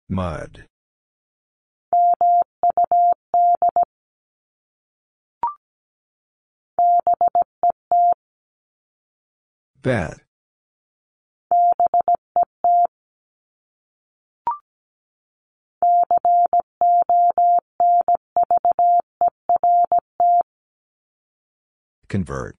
Mud. 0.08 0.68
Bet. 9.82 10.22
Convert. 22.14 22.56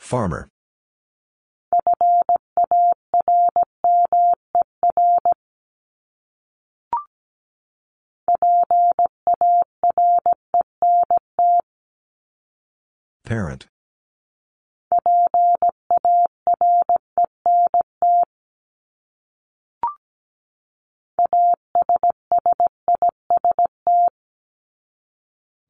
Farmer. 0.00 0.48
Parent. 13.24 13.68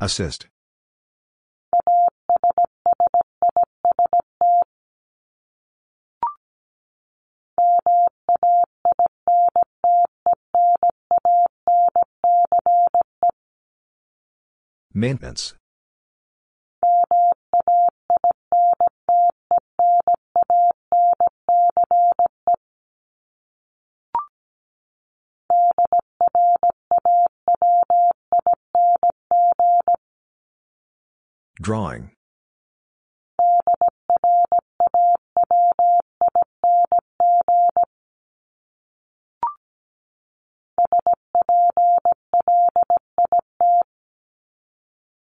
Assist. 0.04 0.48
Maintenance. 14.92 15.54
Drawing. 31.64 32.10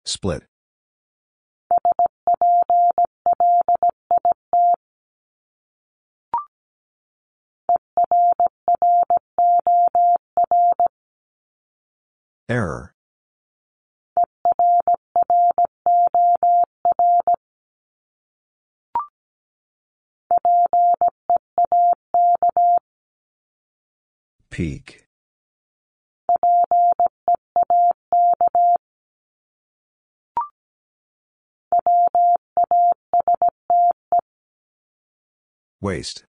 Split. 0.04 0.44
Error. 12.50 12.97
Peak. 24.58 25.06
Waste. 35.80 36.26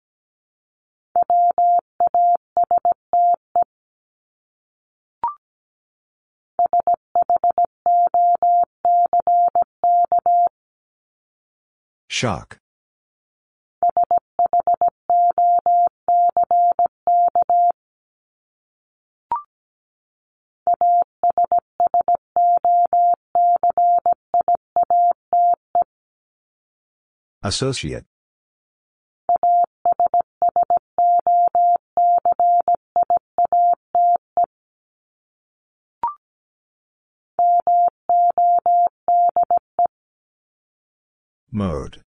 Shock. 12.08 12.63
Associate. 27.46 28.06
Mode. 41.52 42.02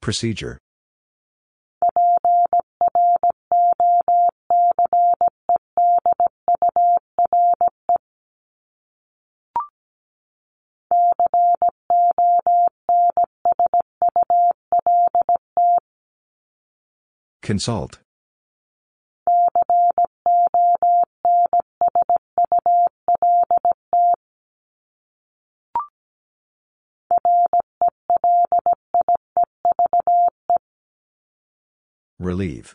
Procedure. 0.00 0.58
Consult. 17.44 17.98
Relieve. 32.18 32.74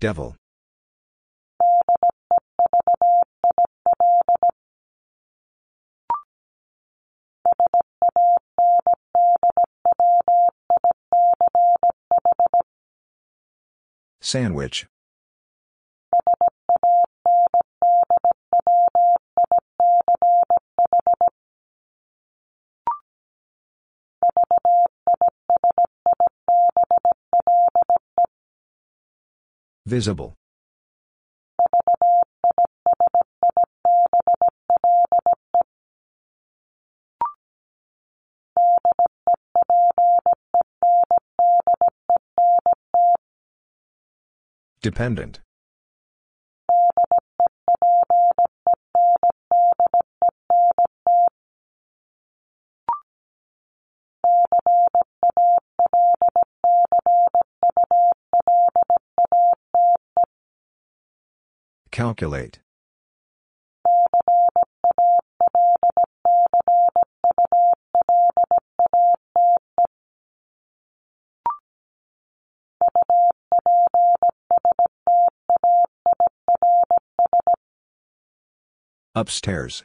Devil. 0.00 0.39
Sandwich. 14.20 14.86
Visible. 29.86 30.39
Dependent. 44.82 45.40
Calculate. 61.90 62.60
Upstairs. 79.14 79.82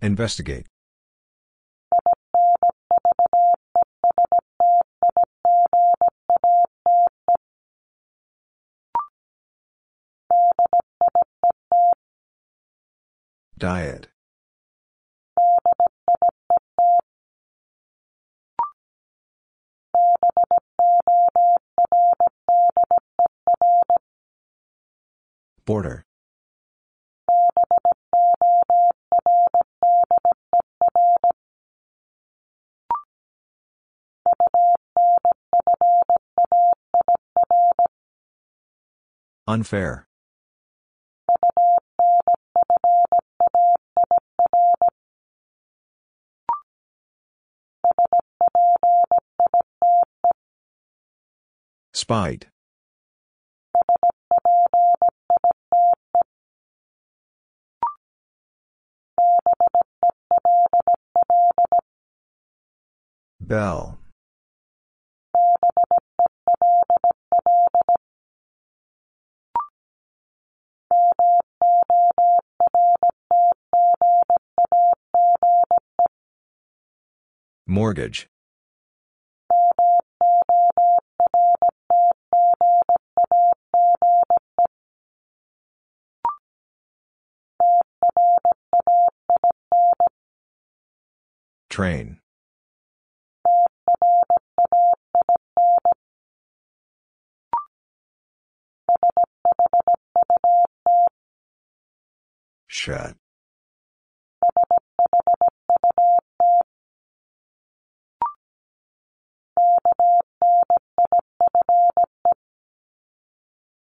Investigate. 0.00 0.66
Diet. 13.66 14.06
Border. 25.64 26.04
Unfair. 39.48 40.06
Spite. 52.06 52.46
Bell. 63.40 63.98
Mortgage. 77.66 78.28
Train. 91.76 92.16
Shut. 102.66 103.14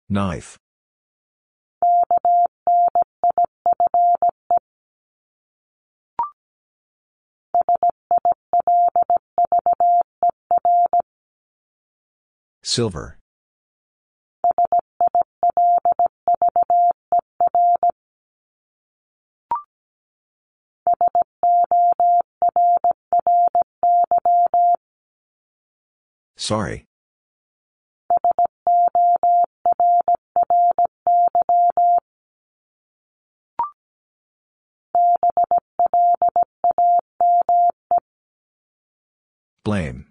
Knife. 0.08 0.60
Silver. 12.62 13.18
Sorry. 26.36 26.84
Blame. 39.64 40.09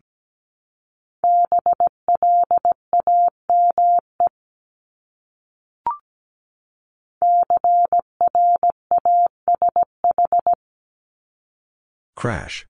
Crash. 12.19 12.65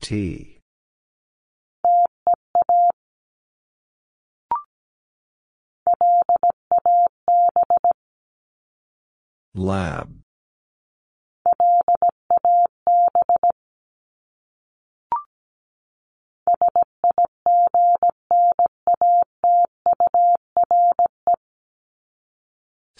T. 0.00 0.60
Lab. 9.52 10.23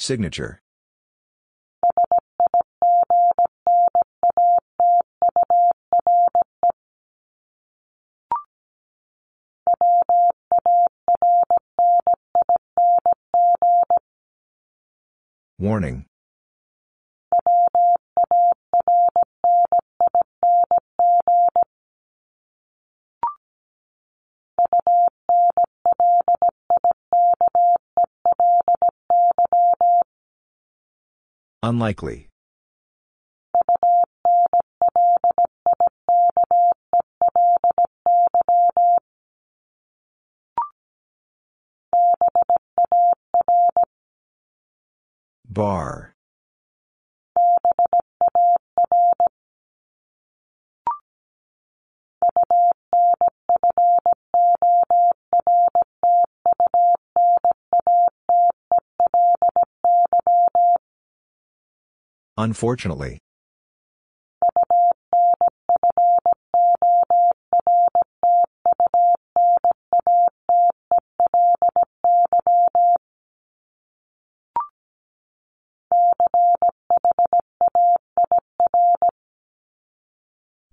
Signature. 0.04 0.60
Warning. 15.58 16.04
Unlikely. 31.64 32.28
Bar. 45.48 46.13
Unfortunately. 62.36 63.18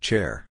Chair. 0.01 0.50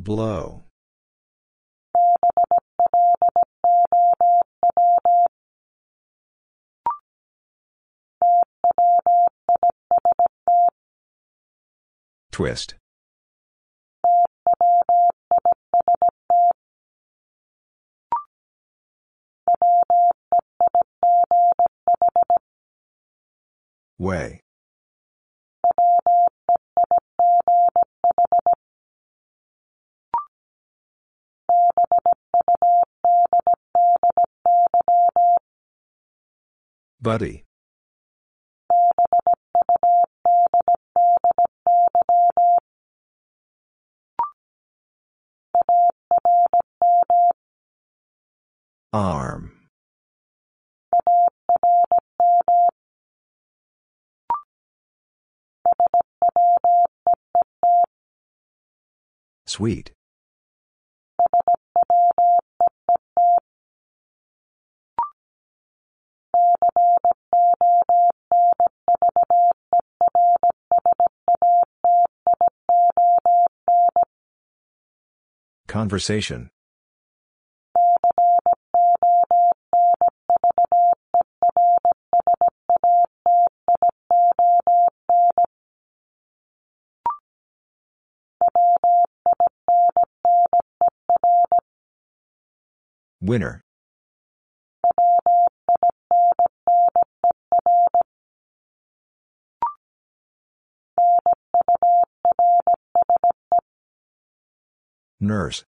Blow. 0.00 0.62
Twist. 12.30 12.76
Way. 23.98 24.42
Buddy. 37.00 37.44
Arm. 48.92 49.52
Sweet. 59.46 59.92
Conversation. 75.68 76.48
Winner. 93.20 93.60
Nurse. 105.20 105.64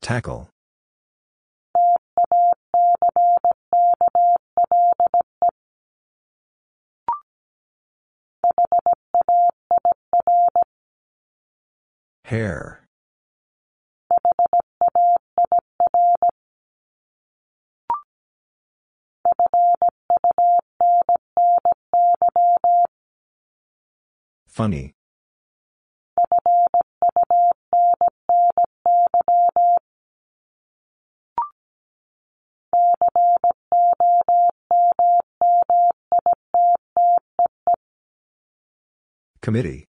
Tackle. 0.00 0.48
Hair. 12.24 12.77
Funny. 24.58 24.92
Committee. 39.40 39.87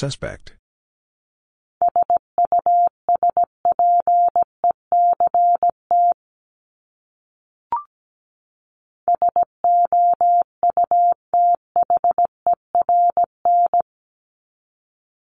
Suspect. 0.00 0.54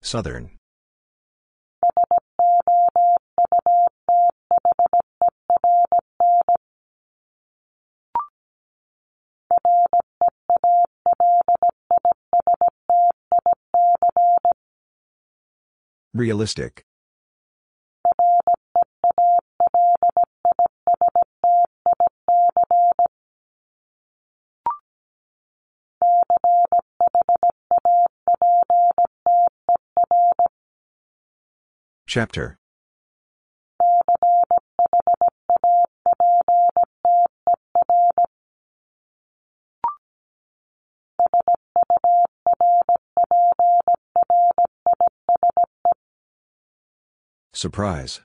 Southern. 0.02 0.50
Realistic. 16.20 16.84
Chapter. 32.06 32.59
Surprise. 47.60 48.22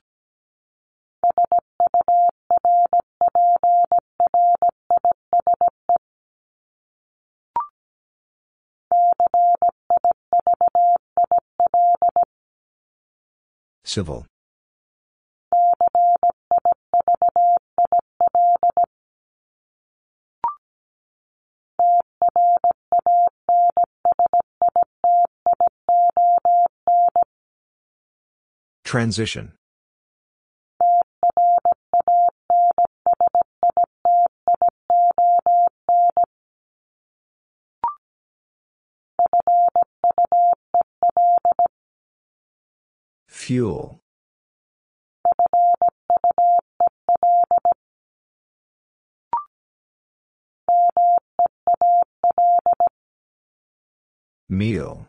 Civil. 13.84 14.24
Transition. 28.96 29.52
Fuel. 43.28 44.00
Meal. 54.48 55.06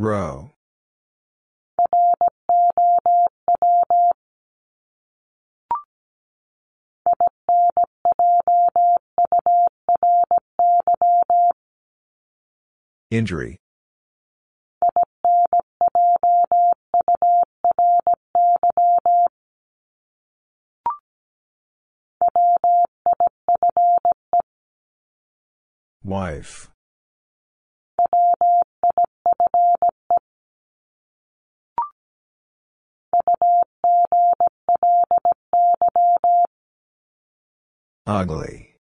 Row. 0.00 0.50
Injury. 13.10 13.58
Wife. 26.02 26.70
Ugly. 38.06 38.74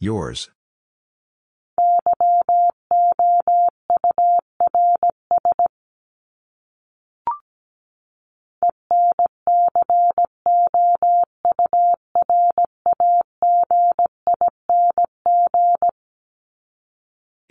Yours. 0.00 0.50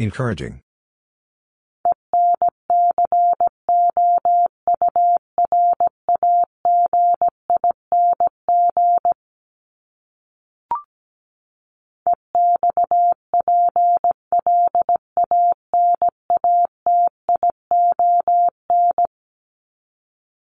Encouraging. 0.02 0.64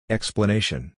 Explanation. 0.08 0.92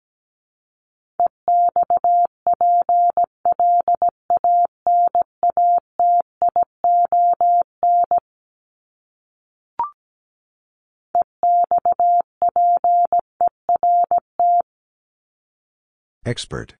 Expert. 16.25 16.75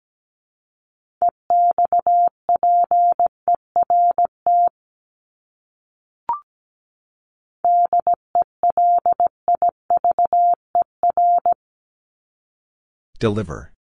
Deliver. 13.20 13.74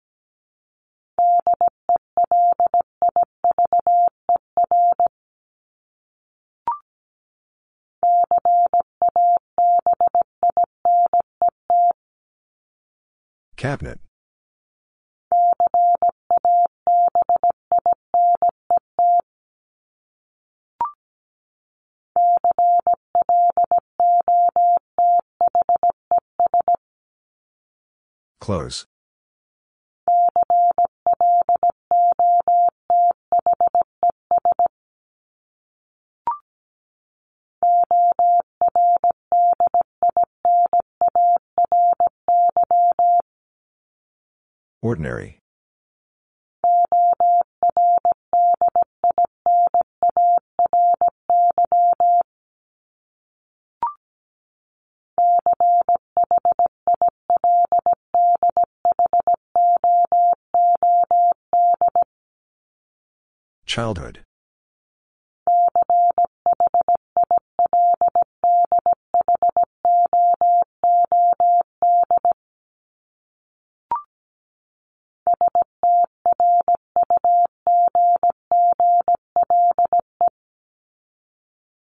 Cabinet. 13.55 13.99
Close. 28.43 28.85
Ordinary. 44.81 45.42
Childhood. 63.73 64.19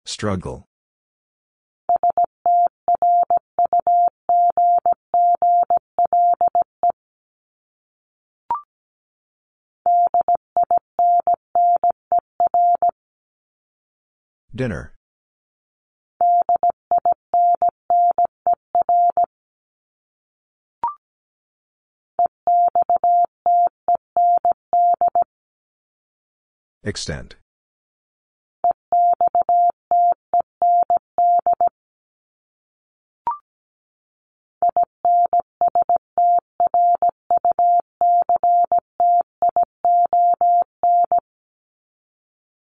Struggle. 0.05 0.68
Dinner. 14.59 14.93
Extent. 26.83 27.37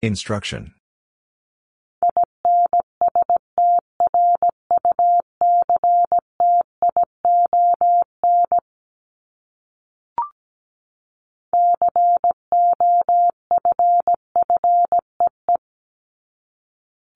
Instruction. 0.02 0.76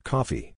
Coffee. 0.07 0.53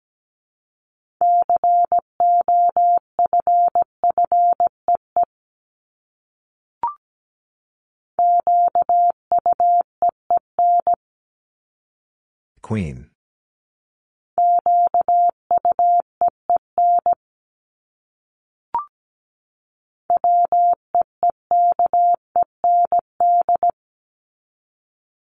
Queen. 12.62 13.10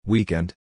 Weekend. 0.06 0.54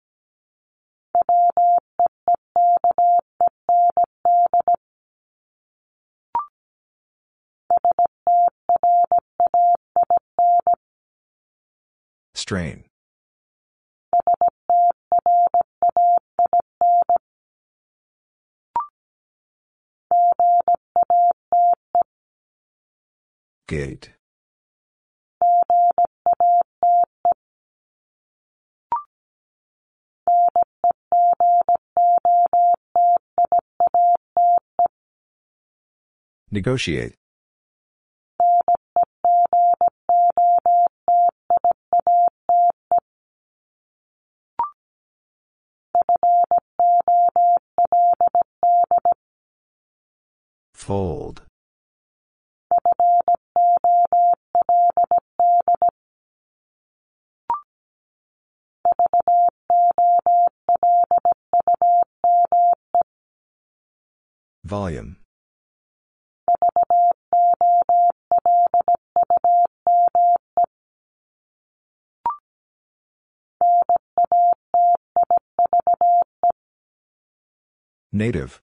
Strain. 12.50 12.84
Gate. 23.68 24.10
Negotiate. 36.50 37.19
Fold. 50.90 51.44
Volume. 64.64 65.18
Native. 78.12 78.60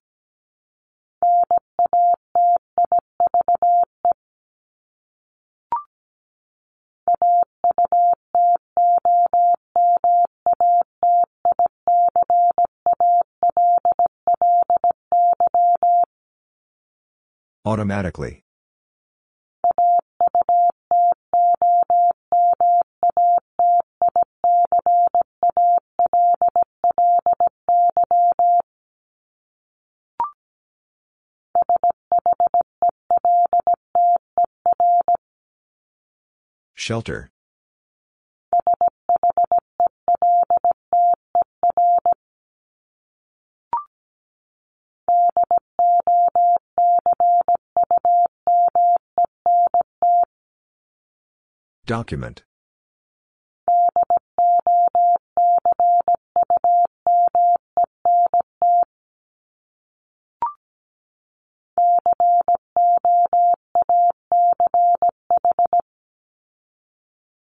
Automatically. 17.67 18.45
Shelter. 36.77 37.33
Document. 51.87 52.43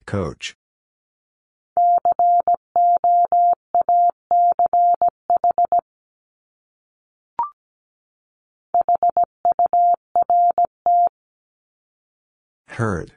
Coach. 0.06 0.55
Heard. 12.68 13.14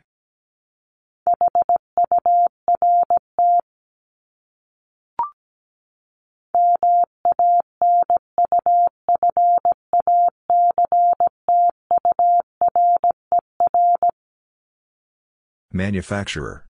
Manufacturer. 15.79 16.65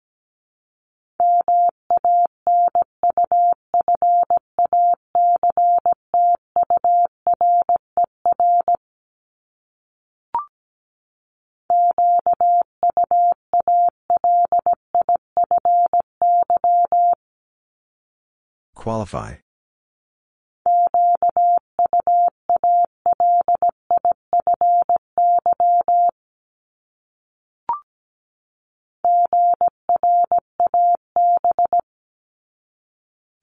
Qualify. 18.74 19.36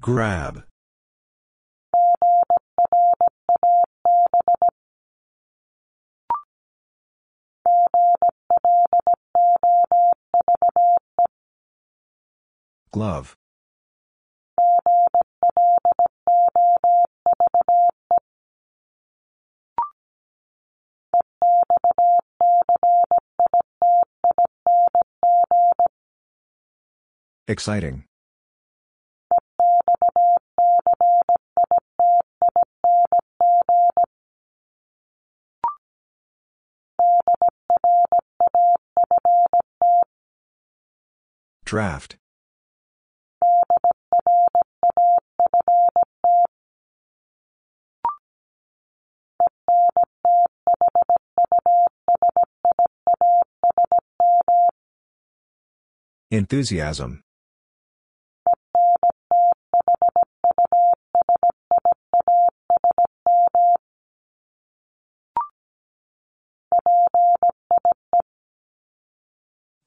Grab. 0.06 0.62
Glove. 12.92 13.36
Exciting. 27.48 28.04
Draft. 41.76 42.16
Enthusiasm. 56.32 57.24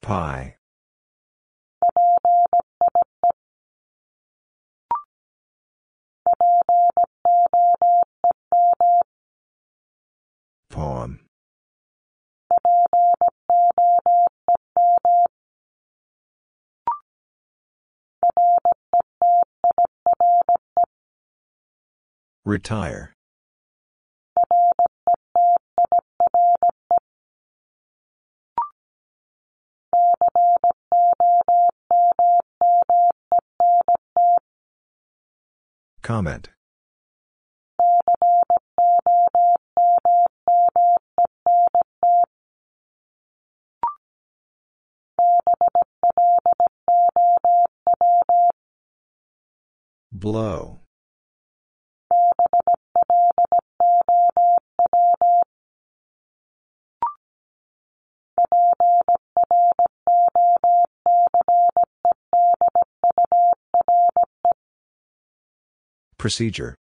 Pie. 0.03 0.58
Retire. 22.49 23.13
Comment. 36.01 36.49
Blow. 50.11 50.79
Procedure. 66.19 66.75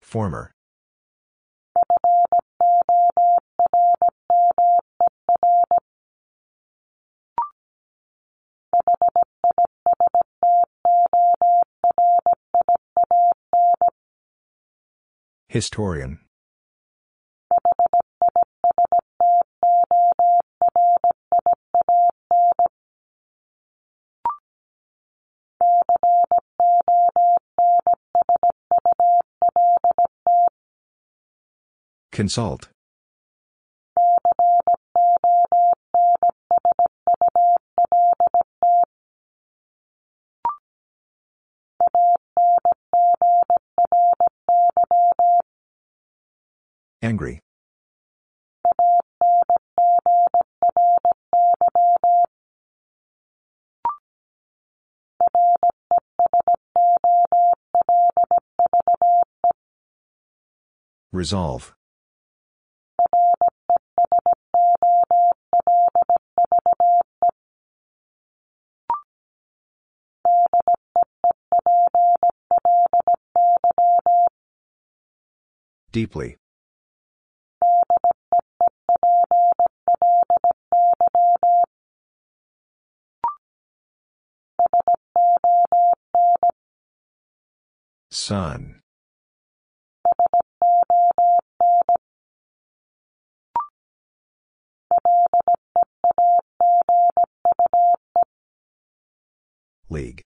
Former. 0.00 0.52
Historian. 15.50 16.20
Consult. 32.12 32.68
Resolve. 61.20 61.74
Deeply. 75.92 76.38
Sun. 88.10 88.79
League. 99.90 100.22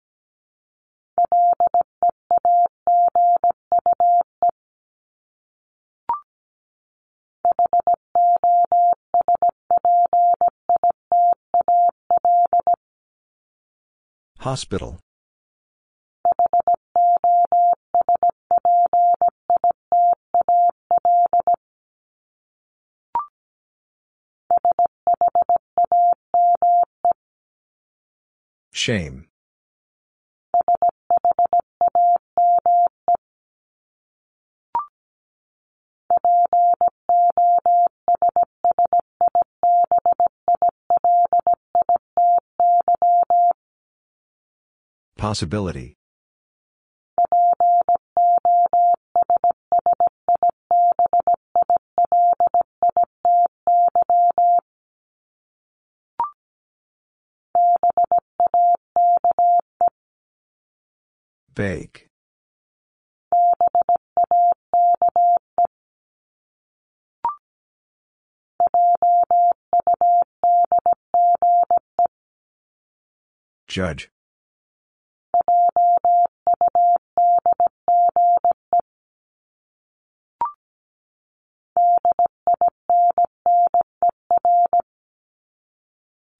Hospital. 14.39 14.99
Shame. 28.73 29.30
Possibility. 45.21 45.93
Bake. 61.53 62.07
Judge. 73.67 74.09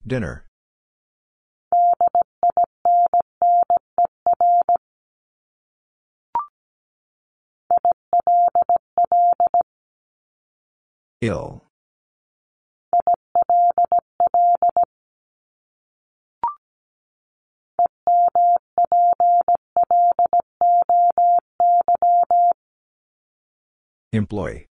Dinner. 0.06 0.44
Ill. 11.20 11.62
Employee. 24.12 24.71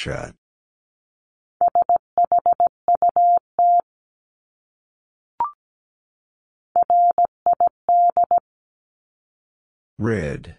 Shut. 0.00 0.34
Red. 9.98 10.56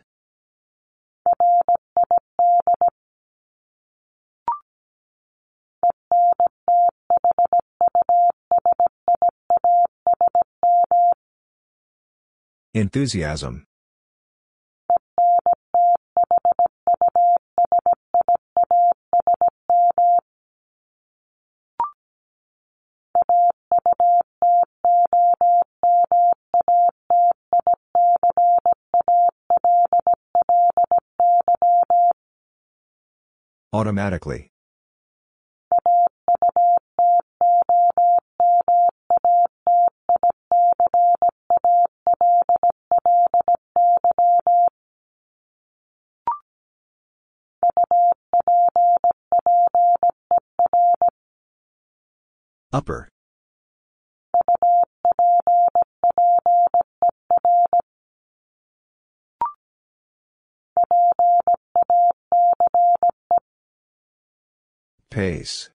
Enthusiasm. 12.76 13.66
Automatically. 33.74 34.52
Upper. 52.74 53.11
Pace. 65.22 65.70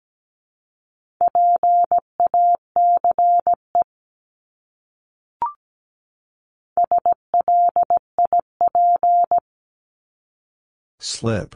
Slip. 10.98 11.55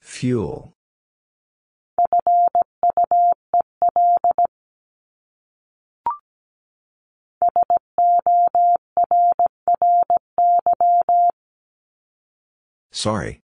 Fuel. 0.00 0.75
Sorry. 12.96 13.42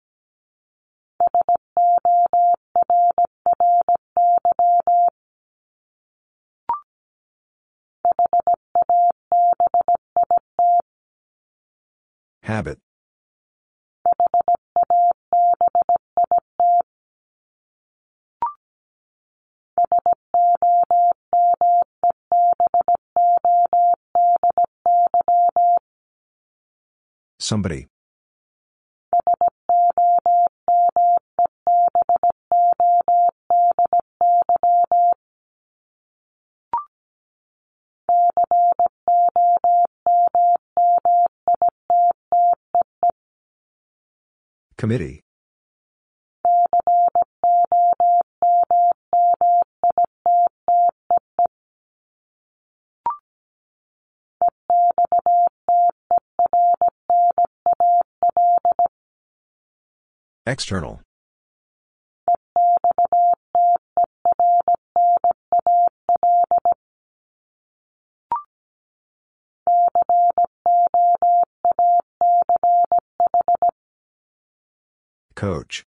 Habit. 12.43 12.79
Somebody. 27.37 27.90
Committee. 44.81 45.21
External. 60.47 61.01
Coach. 75.41 75.83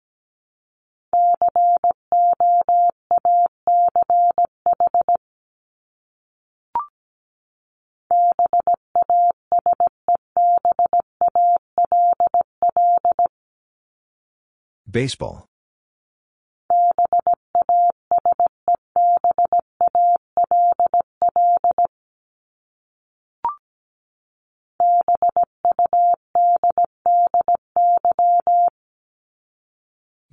Baseball. 14.86 15.47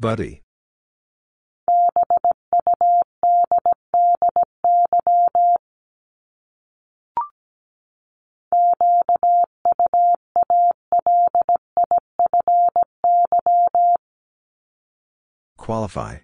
Buddy. 0.05 0.43
Qualify. 15.57 16.17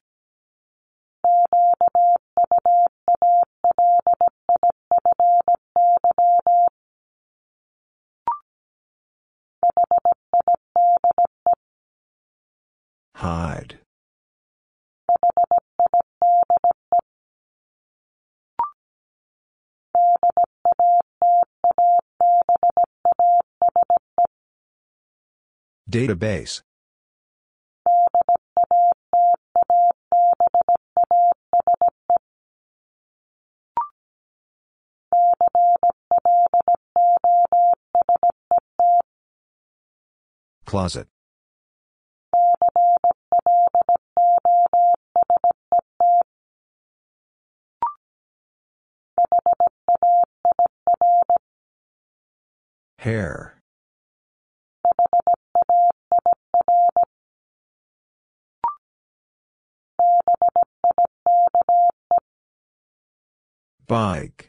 Database. 25.92 26.62
Closet. 40.66 41.08
Hair. 53.00 53.61
Bike. 63.92 64.48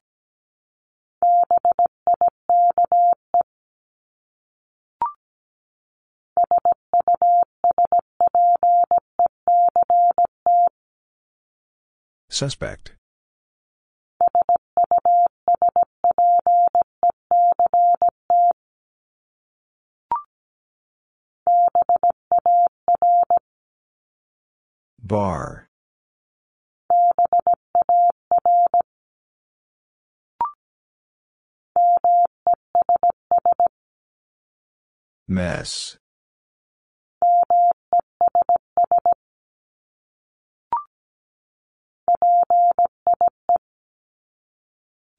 Suspect. 12.31 12.95
Bar. 25.03 25.69
Mess. 35.33 35.97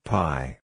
Pie. 0.06 0.60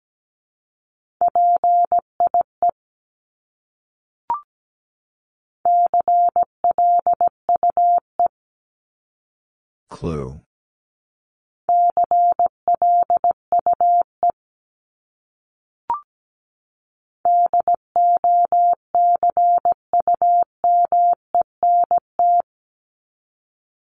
Clue. 9.90 10.42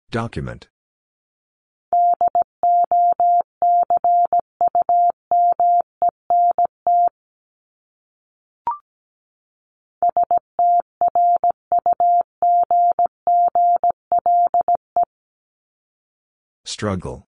Document. 0.09 0.69
Struggle. 16.63 17.26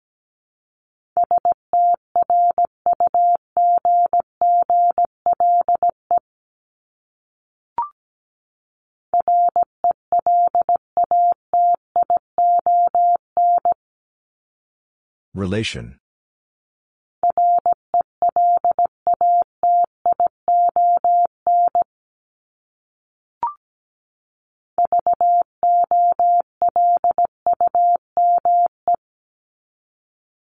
Relation. 15.36 15.98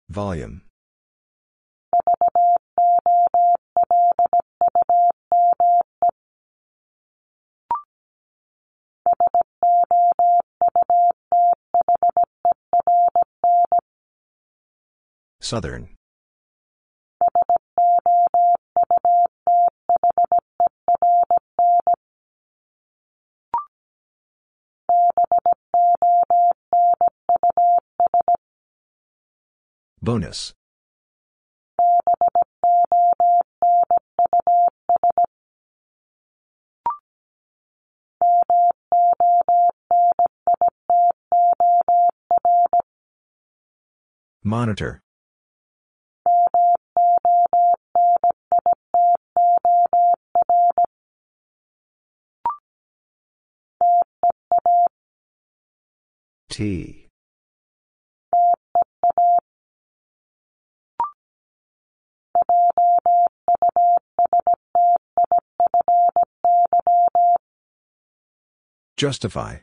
Volume. 0.08 0.67
Southern. 15.48 15.88
Bonus. 30.02 30.54
Monitor. 44.44 45.02
Justify. 68.98 69.58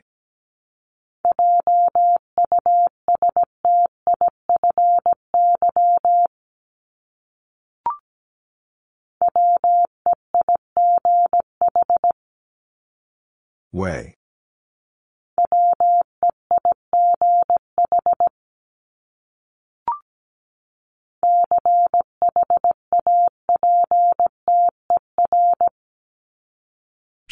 Way. 13.73 14.14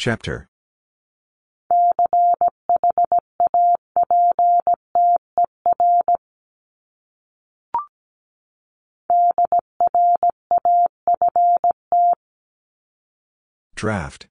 Chapter. 0.04 0.50
Draft. 13.74 14.26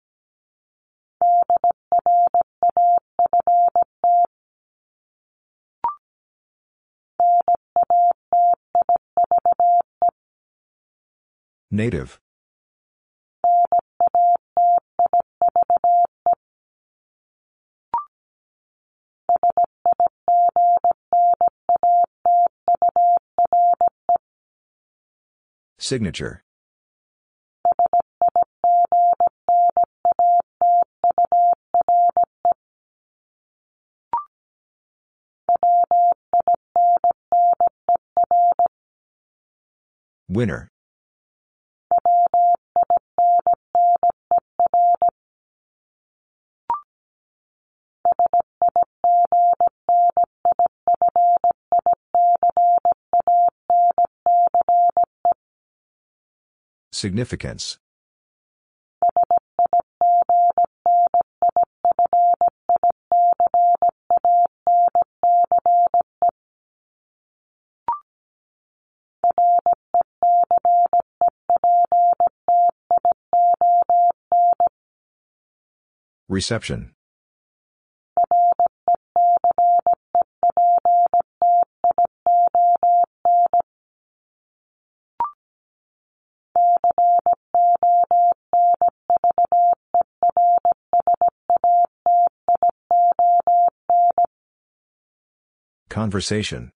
Native. 11.71 12.19
Signature. 25.83 26.41
Winner. 40.29 40.69
Significance. 56.93 57.79
Reception. 76.29 76.93
Conversation. 95.93 96.71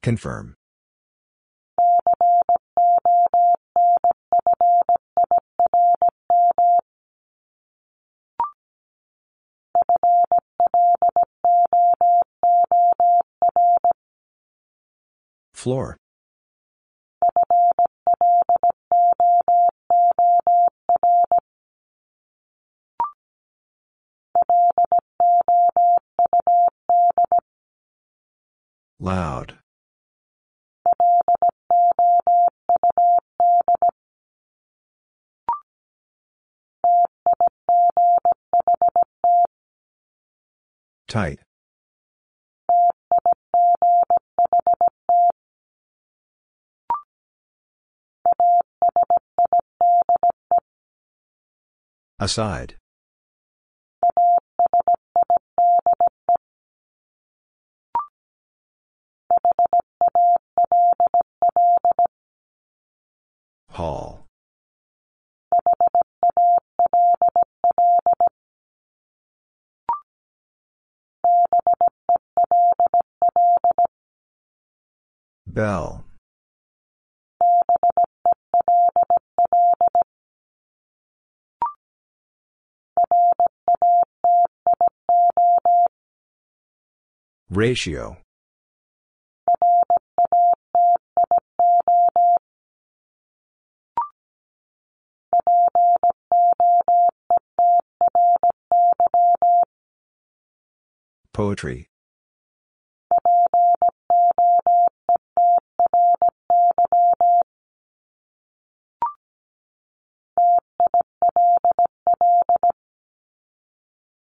Confirm. 0.00 0.54
Floor. 15.62 15.96
Loud. 28.98 29.58
Tight. 41.06 41.38
Aside. 52.22 52.76
Hall. 63.70 64.28
Bell. 75.44 76.04
Ratio. 87.52 88.16
Poetry. 101.34 101.88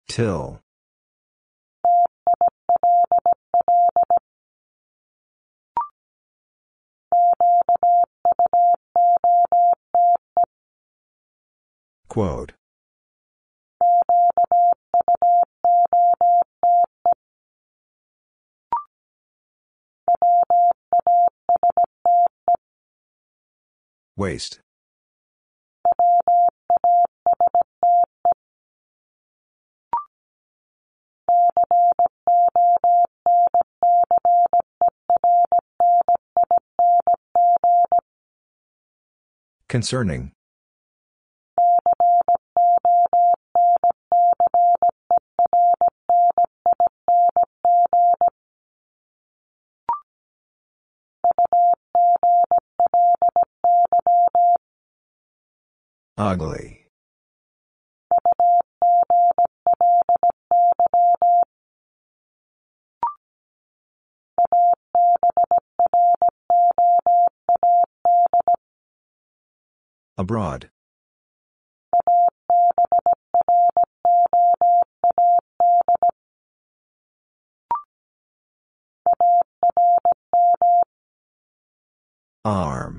Till. 0.07 0.61
Quote. 12.17 12.53
Waste. 24.15 24.61
Concerning. 39.69 40.31
Ugly. 56.17 56.87
Abroad. 70.17 70.71
Arm. 82.43 82.96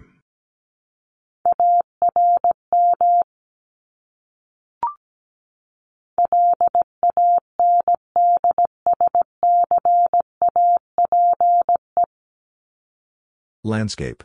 Landscape. 13.69 14.25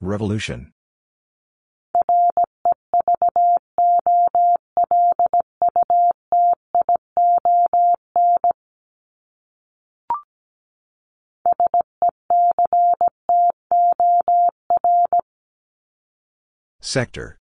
Revolution. 0.00 0.72
Sector. 16.88 17.36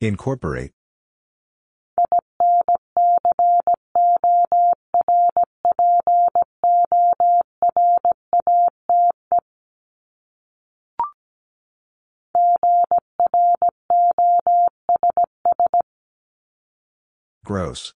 Incorporate. 0.00 0.75
Gross. 17.56 17.94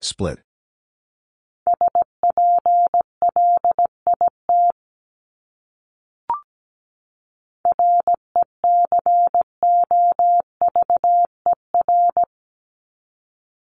Split. 0.00 0.38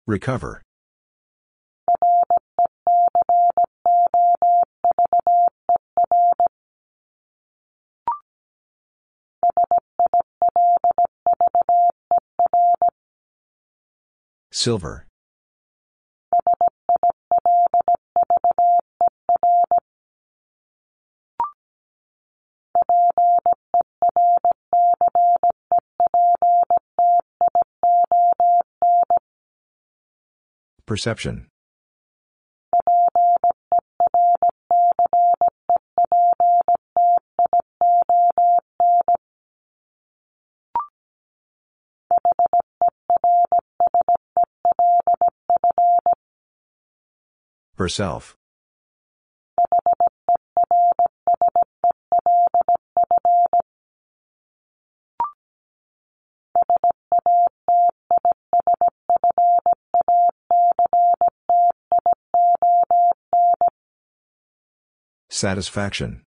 Recover. 0.06 0.65
Silver. 14.66 15.06
Perception. 30.88 31.46
Herself. 47.86 48.36
Satisfaction. 65.30 66.24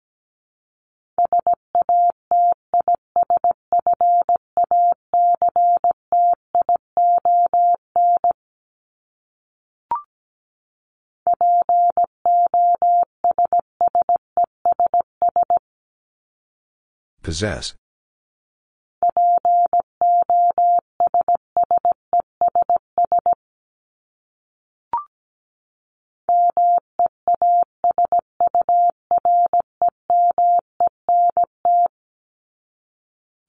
Possess. 17.36 17.74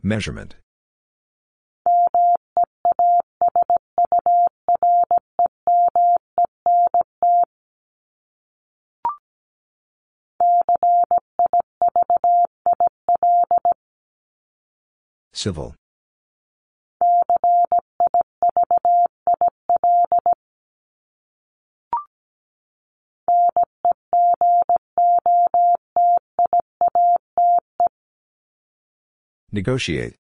Measurement. 0.04 0.56
Civil. 15.38 15.76
Negotiate. 29.52 30.16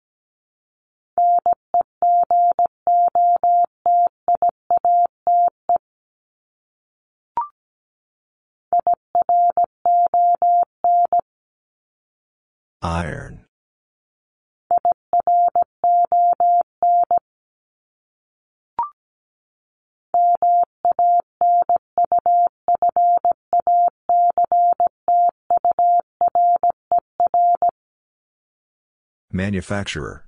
Manufacturer. 29.54 30.26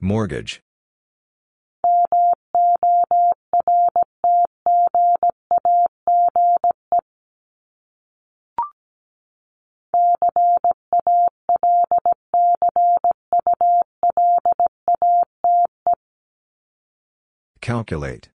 Mortgage. 0.00 0.62
Calculate. 17.68 18.30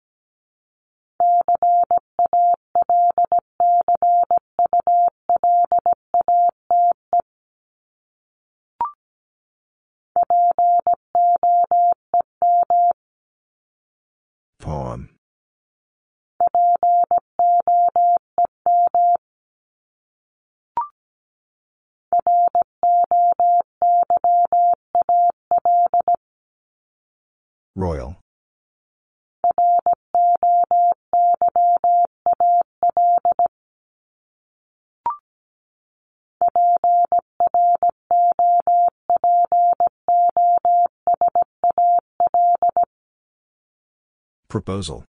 Proposal. 44.66 45.03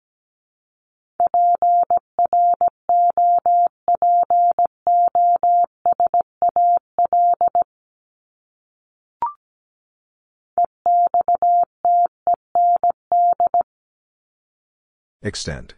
Extent. 15.22 15.74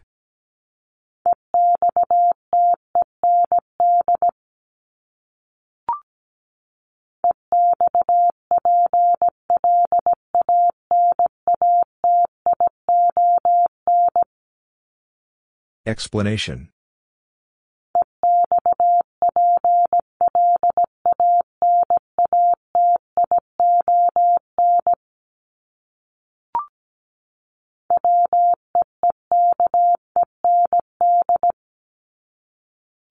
Explanation 15.97 16.69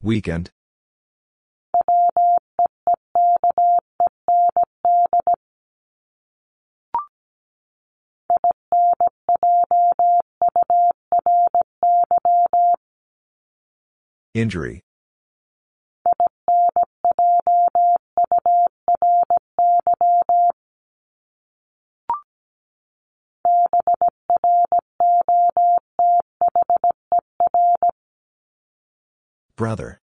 Weekend. 0.00 0.56
Injury. 14.36 14.82
Brother. 29.56 30.02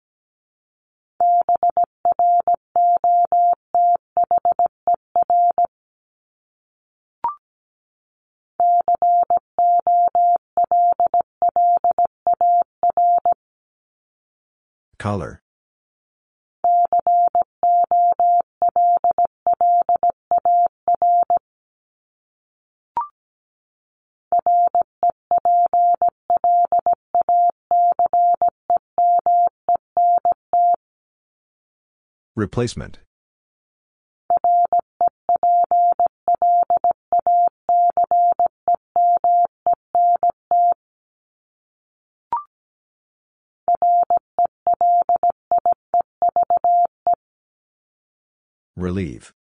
Color. 15.04 15.42
Replacement. 32.38 33.00
Relieve. 48.94 49.34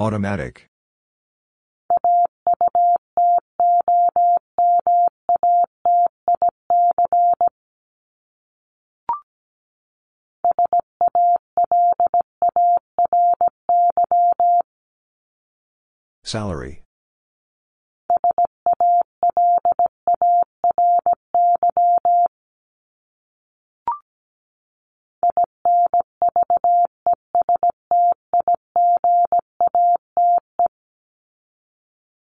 Automatic. 0.00 0.68
Salary. 16.34 16.82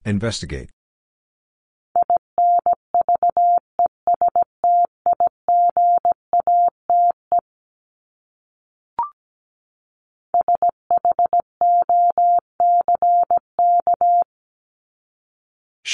Investigate. 0.06 0.70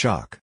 Shock. 0.05 0.39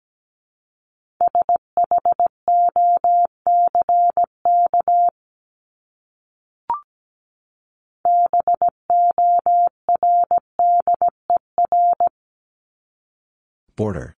Border. 13.75 14.15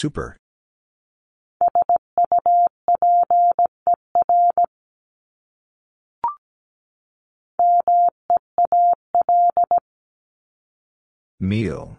Super. 0.00 0.38
Meal. 11.38 11.98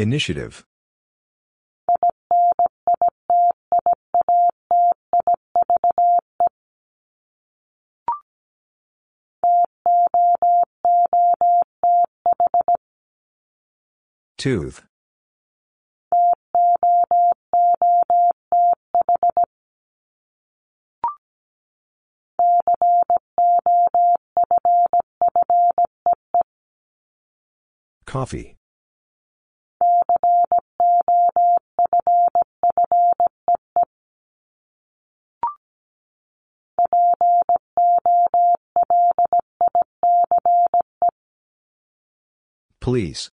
Initiative. 0.00 0.66
Tooth. 14.38 14.84
Coffee. 28.06 28.56
Police. 42.80 43.30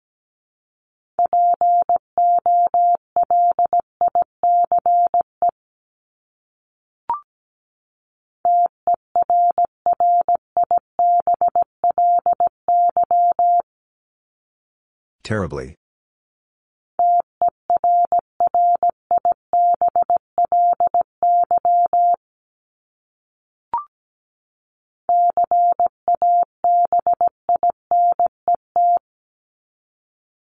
Terribly. 15.25 15.73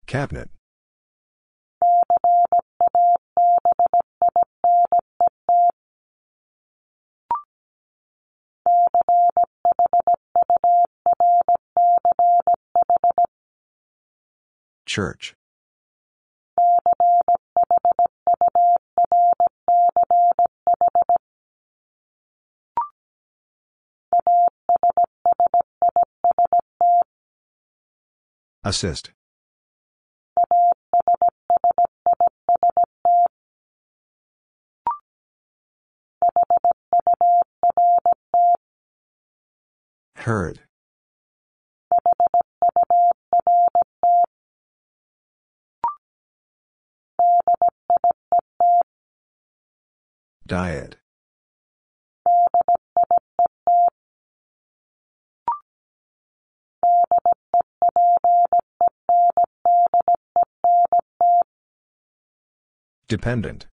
Cabinet. 0.06 0.52
Church. 14.90 15.36
Assist. 28.64 29.12
Heard. 40.16 40.62
Diet. 50.50 50.96
Dependent. 63.08 63.68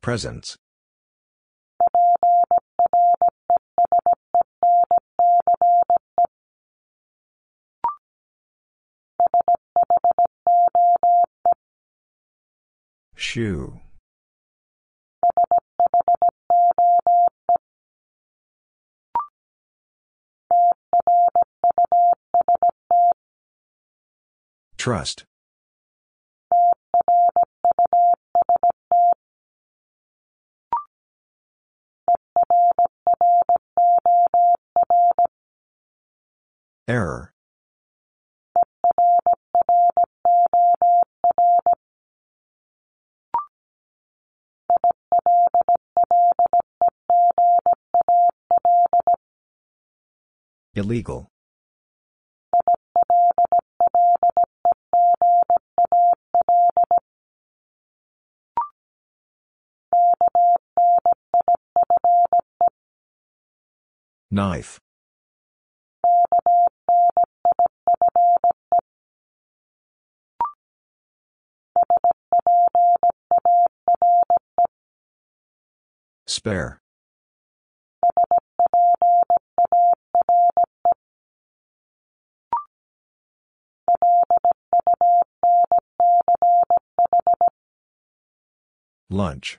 Presence. 0.00 0.56
Shoe. 13.30 13.78
Trust. 24.76 25.26
Error. 36.88 37.29
Illegal. 50.80 51.28
Knife. 64.30 64.80
Spare. 76.26 76.80
Lunch. 89.10 89.58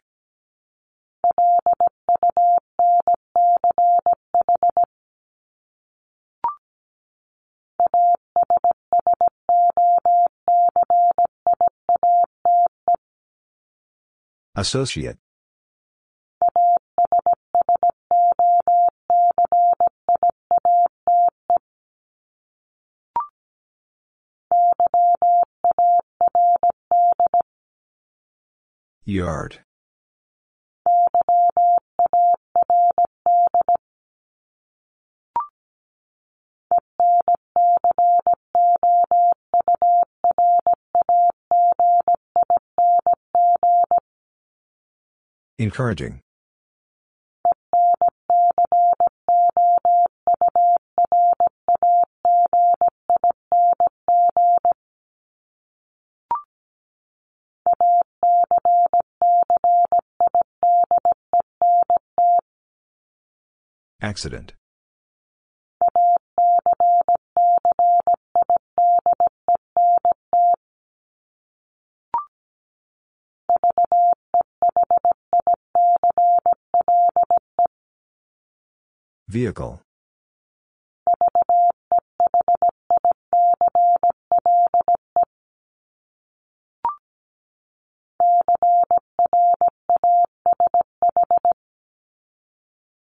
Associate. 14.55 15.17
Yard. 29.11 29.59
Encouraging. 45.59 46.21
Accident. 64.03 64.53
Vehicle. 79.27 79.79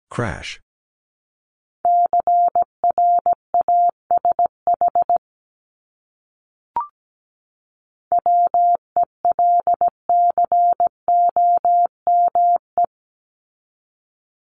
Crash. 0.09 0.59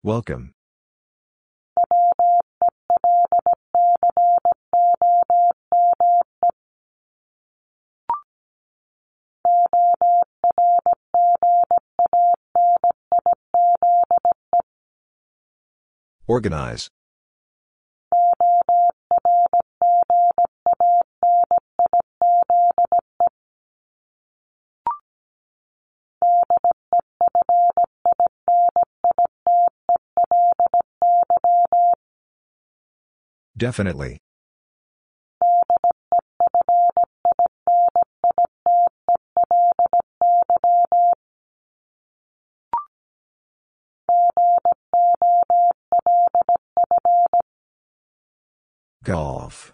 Welcome. 0.06 0.53
Organize. 16.27 16.92
Definitely. 33.66 34.19
Golf. 49.03 49.74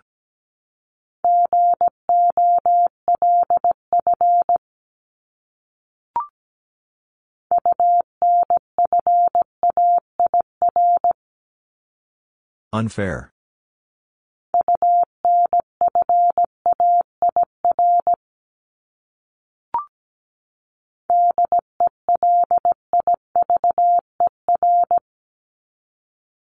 Unfair. 12.72 13.34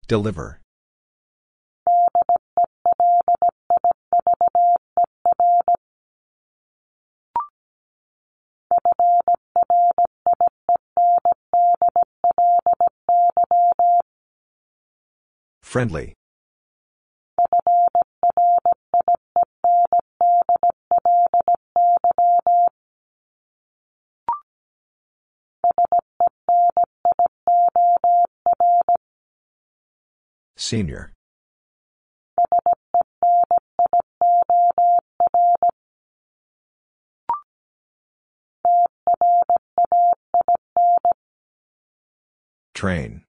Deliver. 0.07 0.61
Friendly. 15.63 16.15
Senior. 30.65 31.13
Train. 42.73 43.25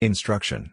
Instruction. 0.00 0.72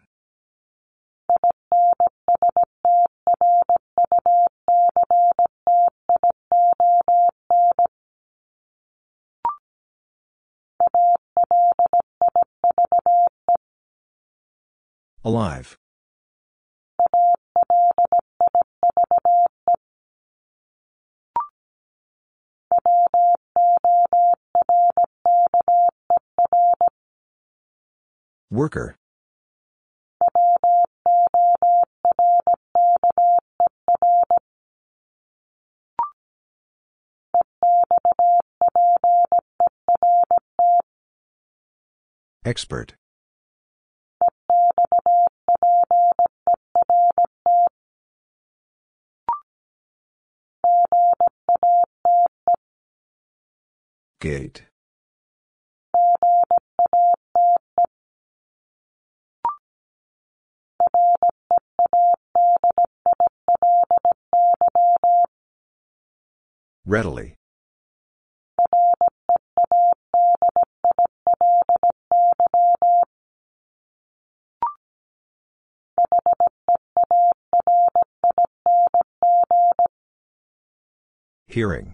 Alive. 15.24 15.78
Worker. 28.50 28.96
Expert. 42.44 42.94
Gate. 54.24 54.62
Readily. 66.86 67.34
Hearing. 81.46 81.92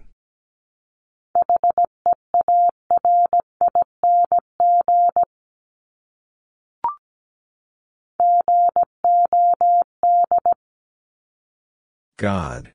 God. 12.20 12.74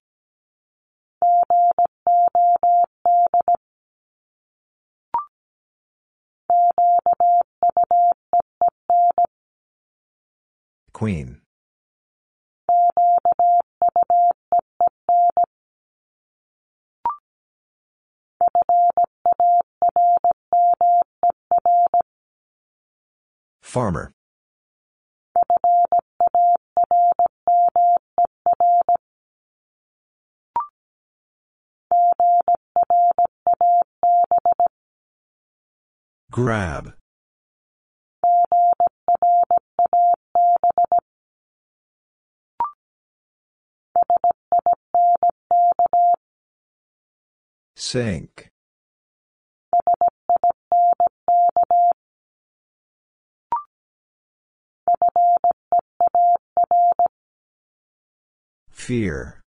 Queen. 10.93 11.41
Farmer. 23.61 24.15
Grab. 36.35 36.91
Sink. 47.77 48.49
Fear. 58.69 59.44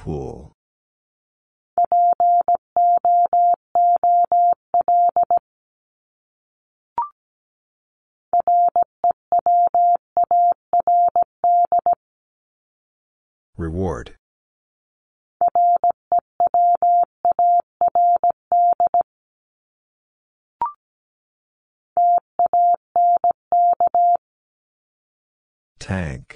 Pool. 0.00 0.50
Reward. 13.58 14.16
Tank. 25.78 26.29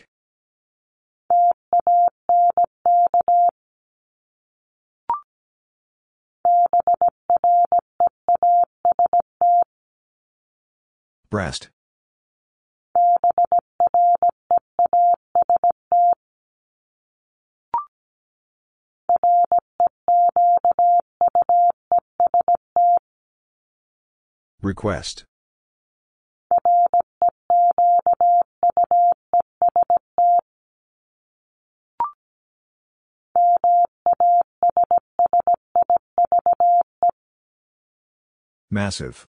Breast. 11.34 11.68
Request. 24.62 25.24
Massive. 38.70 39.26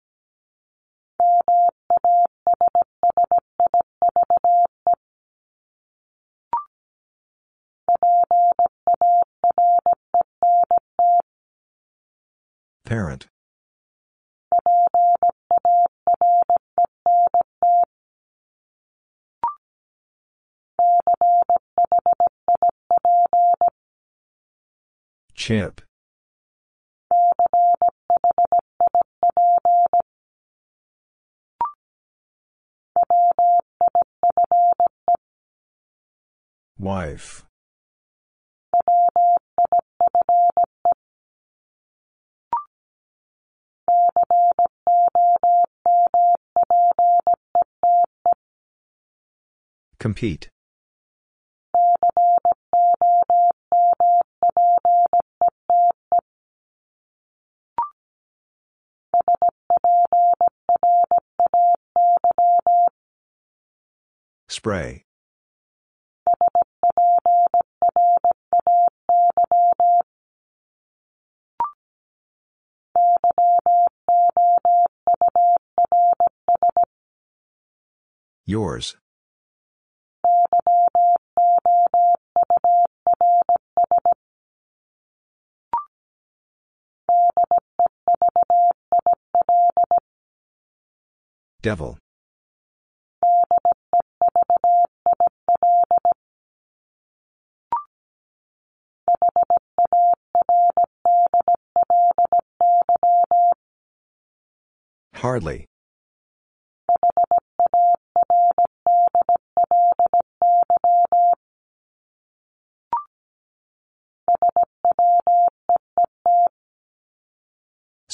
Parent. 12.86 13.26
Chip. 25.34 25.82
Wife. 36.78 37.46
Compete. 50.00 50.50
Spray. 64.48 65.06
Yours. 78.48 78.96
Devil. 91.64 91.98
Hardly. 105.16 105.66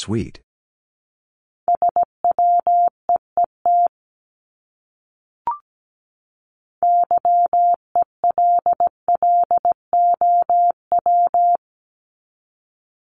Sweet. 0.01 0.41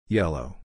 Yellow. 0.07 0.62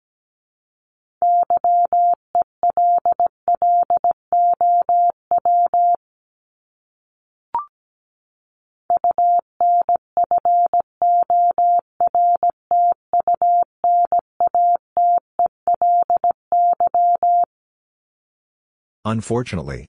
Unfortunately. 19.08 19.86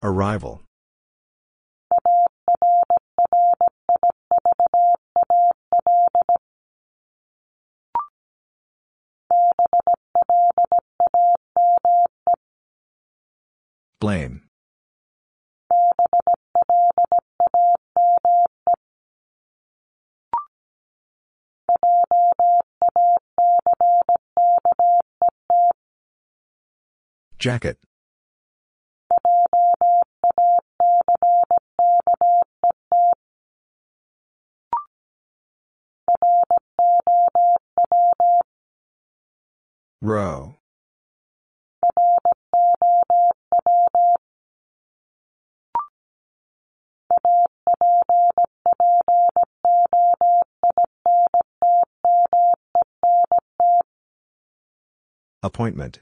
Arrival. 0.00 0.65
Blame. 14.06 14.42
Jacket. 27.40 27.78
Row. 40.00 40.55
Appointment. 55.56 56.00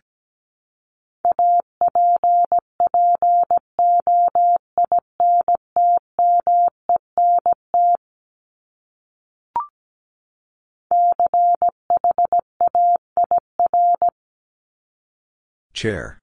Chair. 15.72 16.18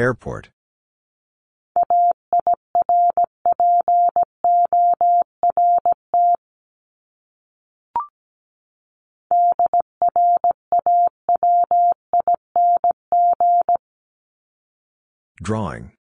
Airport. 0.00 0.48
Drawing. 15.42 15.92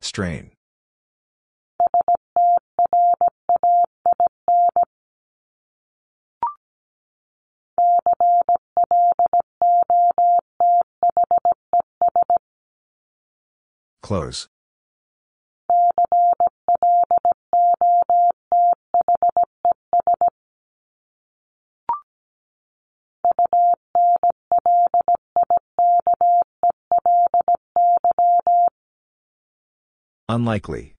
Strain. 0.00 0.57
Close. 14.08 14.48
Unlikely. 30.30 30.97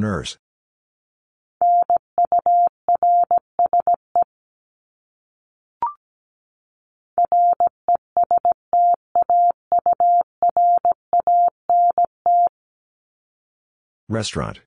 Nurse. 0.00 0.38
Restaurant. 14.08 14.60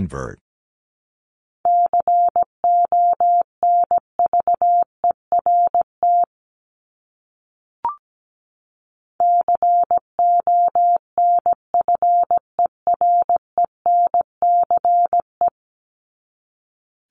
Convert. 0.00 0.38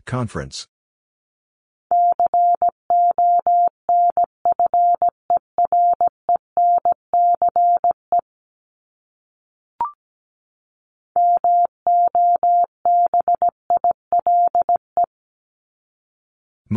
Conference. 0.08 0.66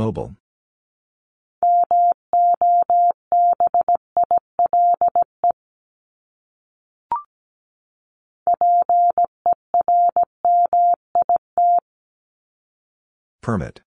Mobile. 0.03 0.35
Permit. 13.43 13.83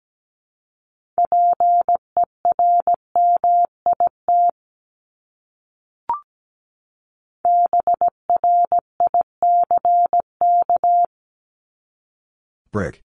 Brick. 12.70 13.00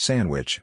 Sandwich. 0.00 0.62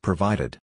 Provided. 0.00 0.58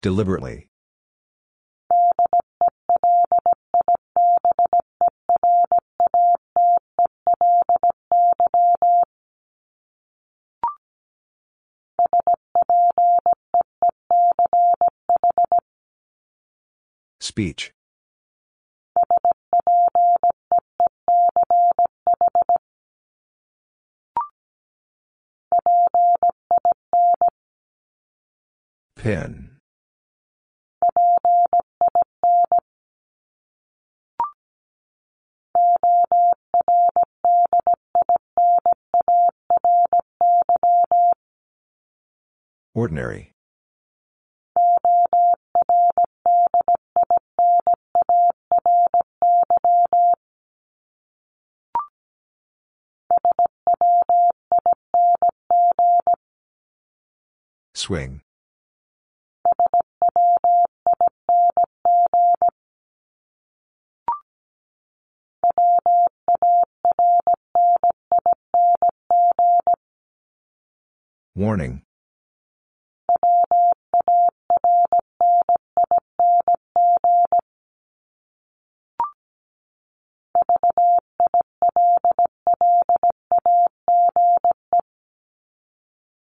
Deliberately. 0.00 0.68
Speech. 17.38 17.70
Pin. 28.96 29.50
Ordinary. 42.74 43.32
Swing. 57.88 58.20
Warning. 71.34 71.80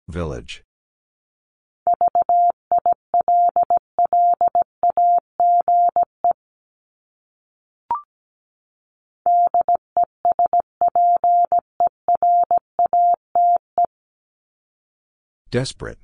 Village. 0.07 0.66
Desperate. 15.57 15.97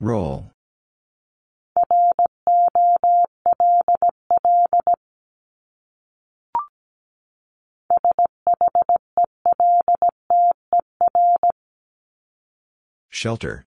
Roll. 0.00 0.50
Shelter. 13.08 13.66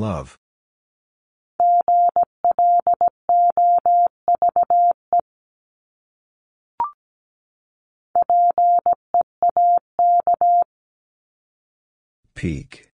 Glove. 0.00 0.38
Peak. 12.34 12.88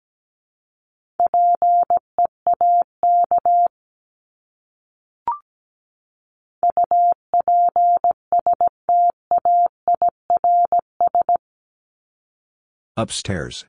Upstairs. 12.97 13.65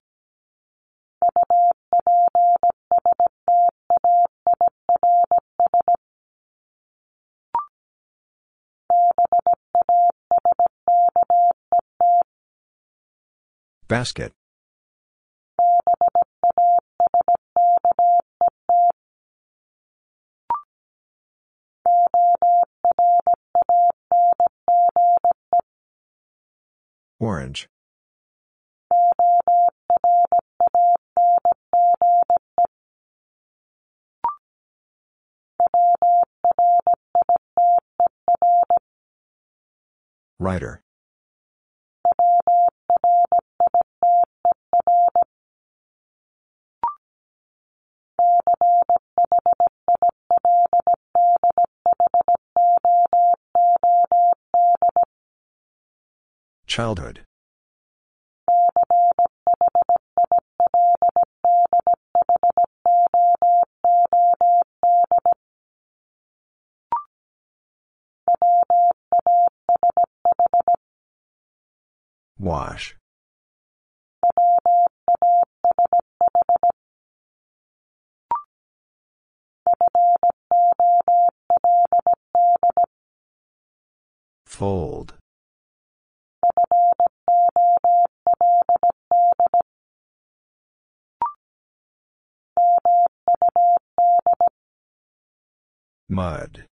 Basket. 13.88 14.34
Orange. 27.20 27.68
Writer. 40.40 40.84
Childhood. 56.78 57.22
Wash. 72.38 72.96
Fold. 84.46 85.17
Mud. 96.18 96.66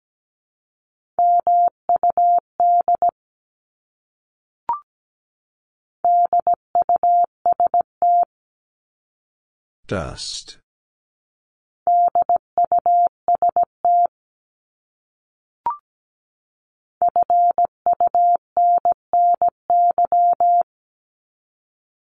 Dust. 9.86 10.60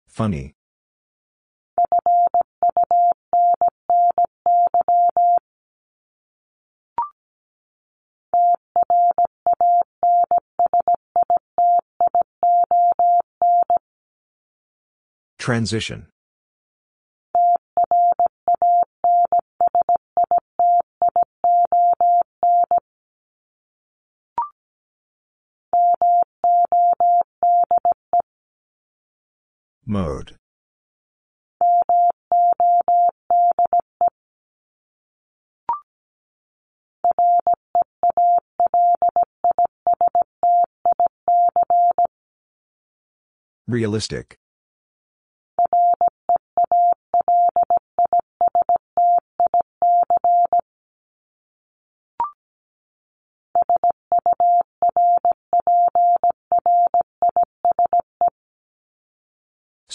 Funny. 0.08 0.57
Transition. 15.48 16.08
Mode. 29.85 30.35
Realistic. 43.66 44.38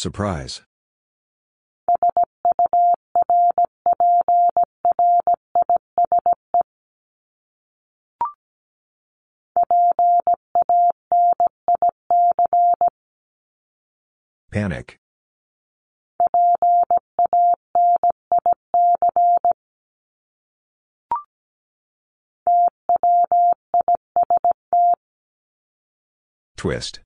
Surprise. 0.02 0.62
Panic. 14.50 14.98
Twist. 26.56 26.98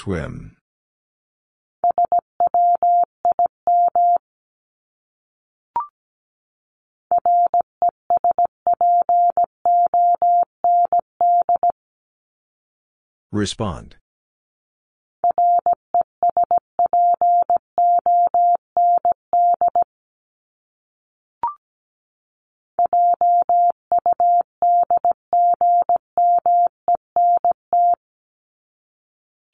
Swim. 0.00 0.56
Respond. 13.30 13.96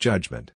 Judgment. 0.07 0.53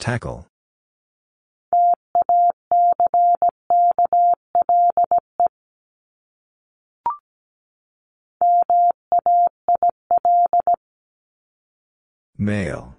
Tackle. 0.00 0.48
Male. 12.36 12.96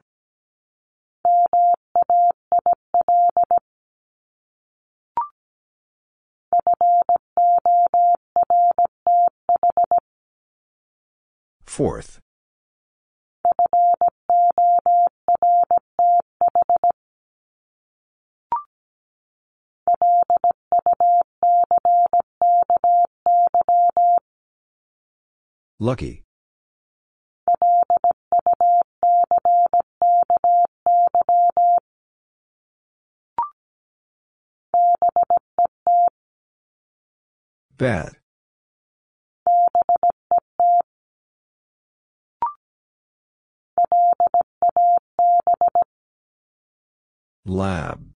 Fourth. 11.73 12.19
Lucky. 25.79 26.21
Bad. 37.75 38.22
Lab. 47.45 48.13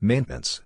Maintenance. 0.00 0.62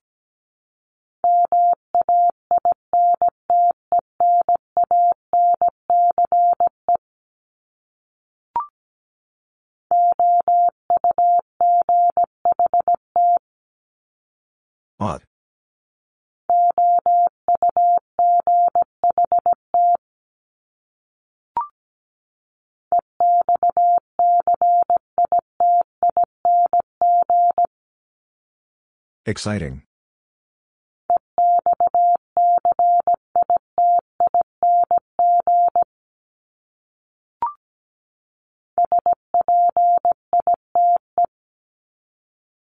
Exciting. 29.27 29.83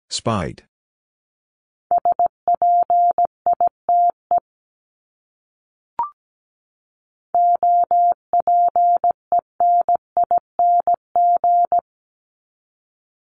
Spite. 0.09 0.63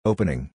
Opening. 0.04 0.50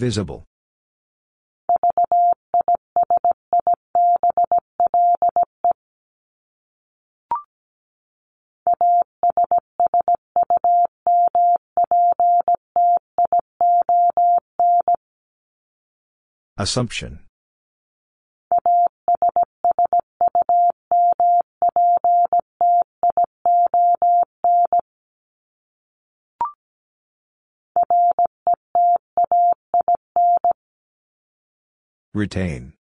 Visible. 0.00 0.46
Assumption. 16.56 17.29
Retain. 32.20 32.74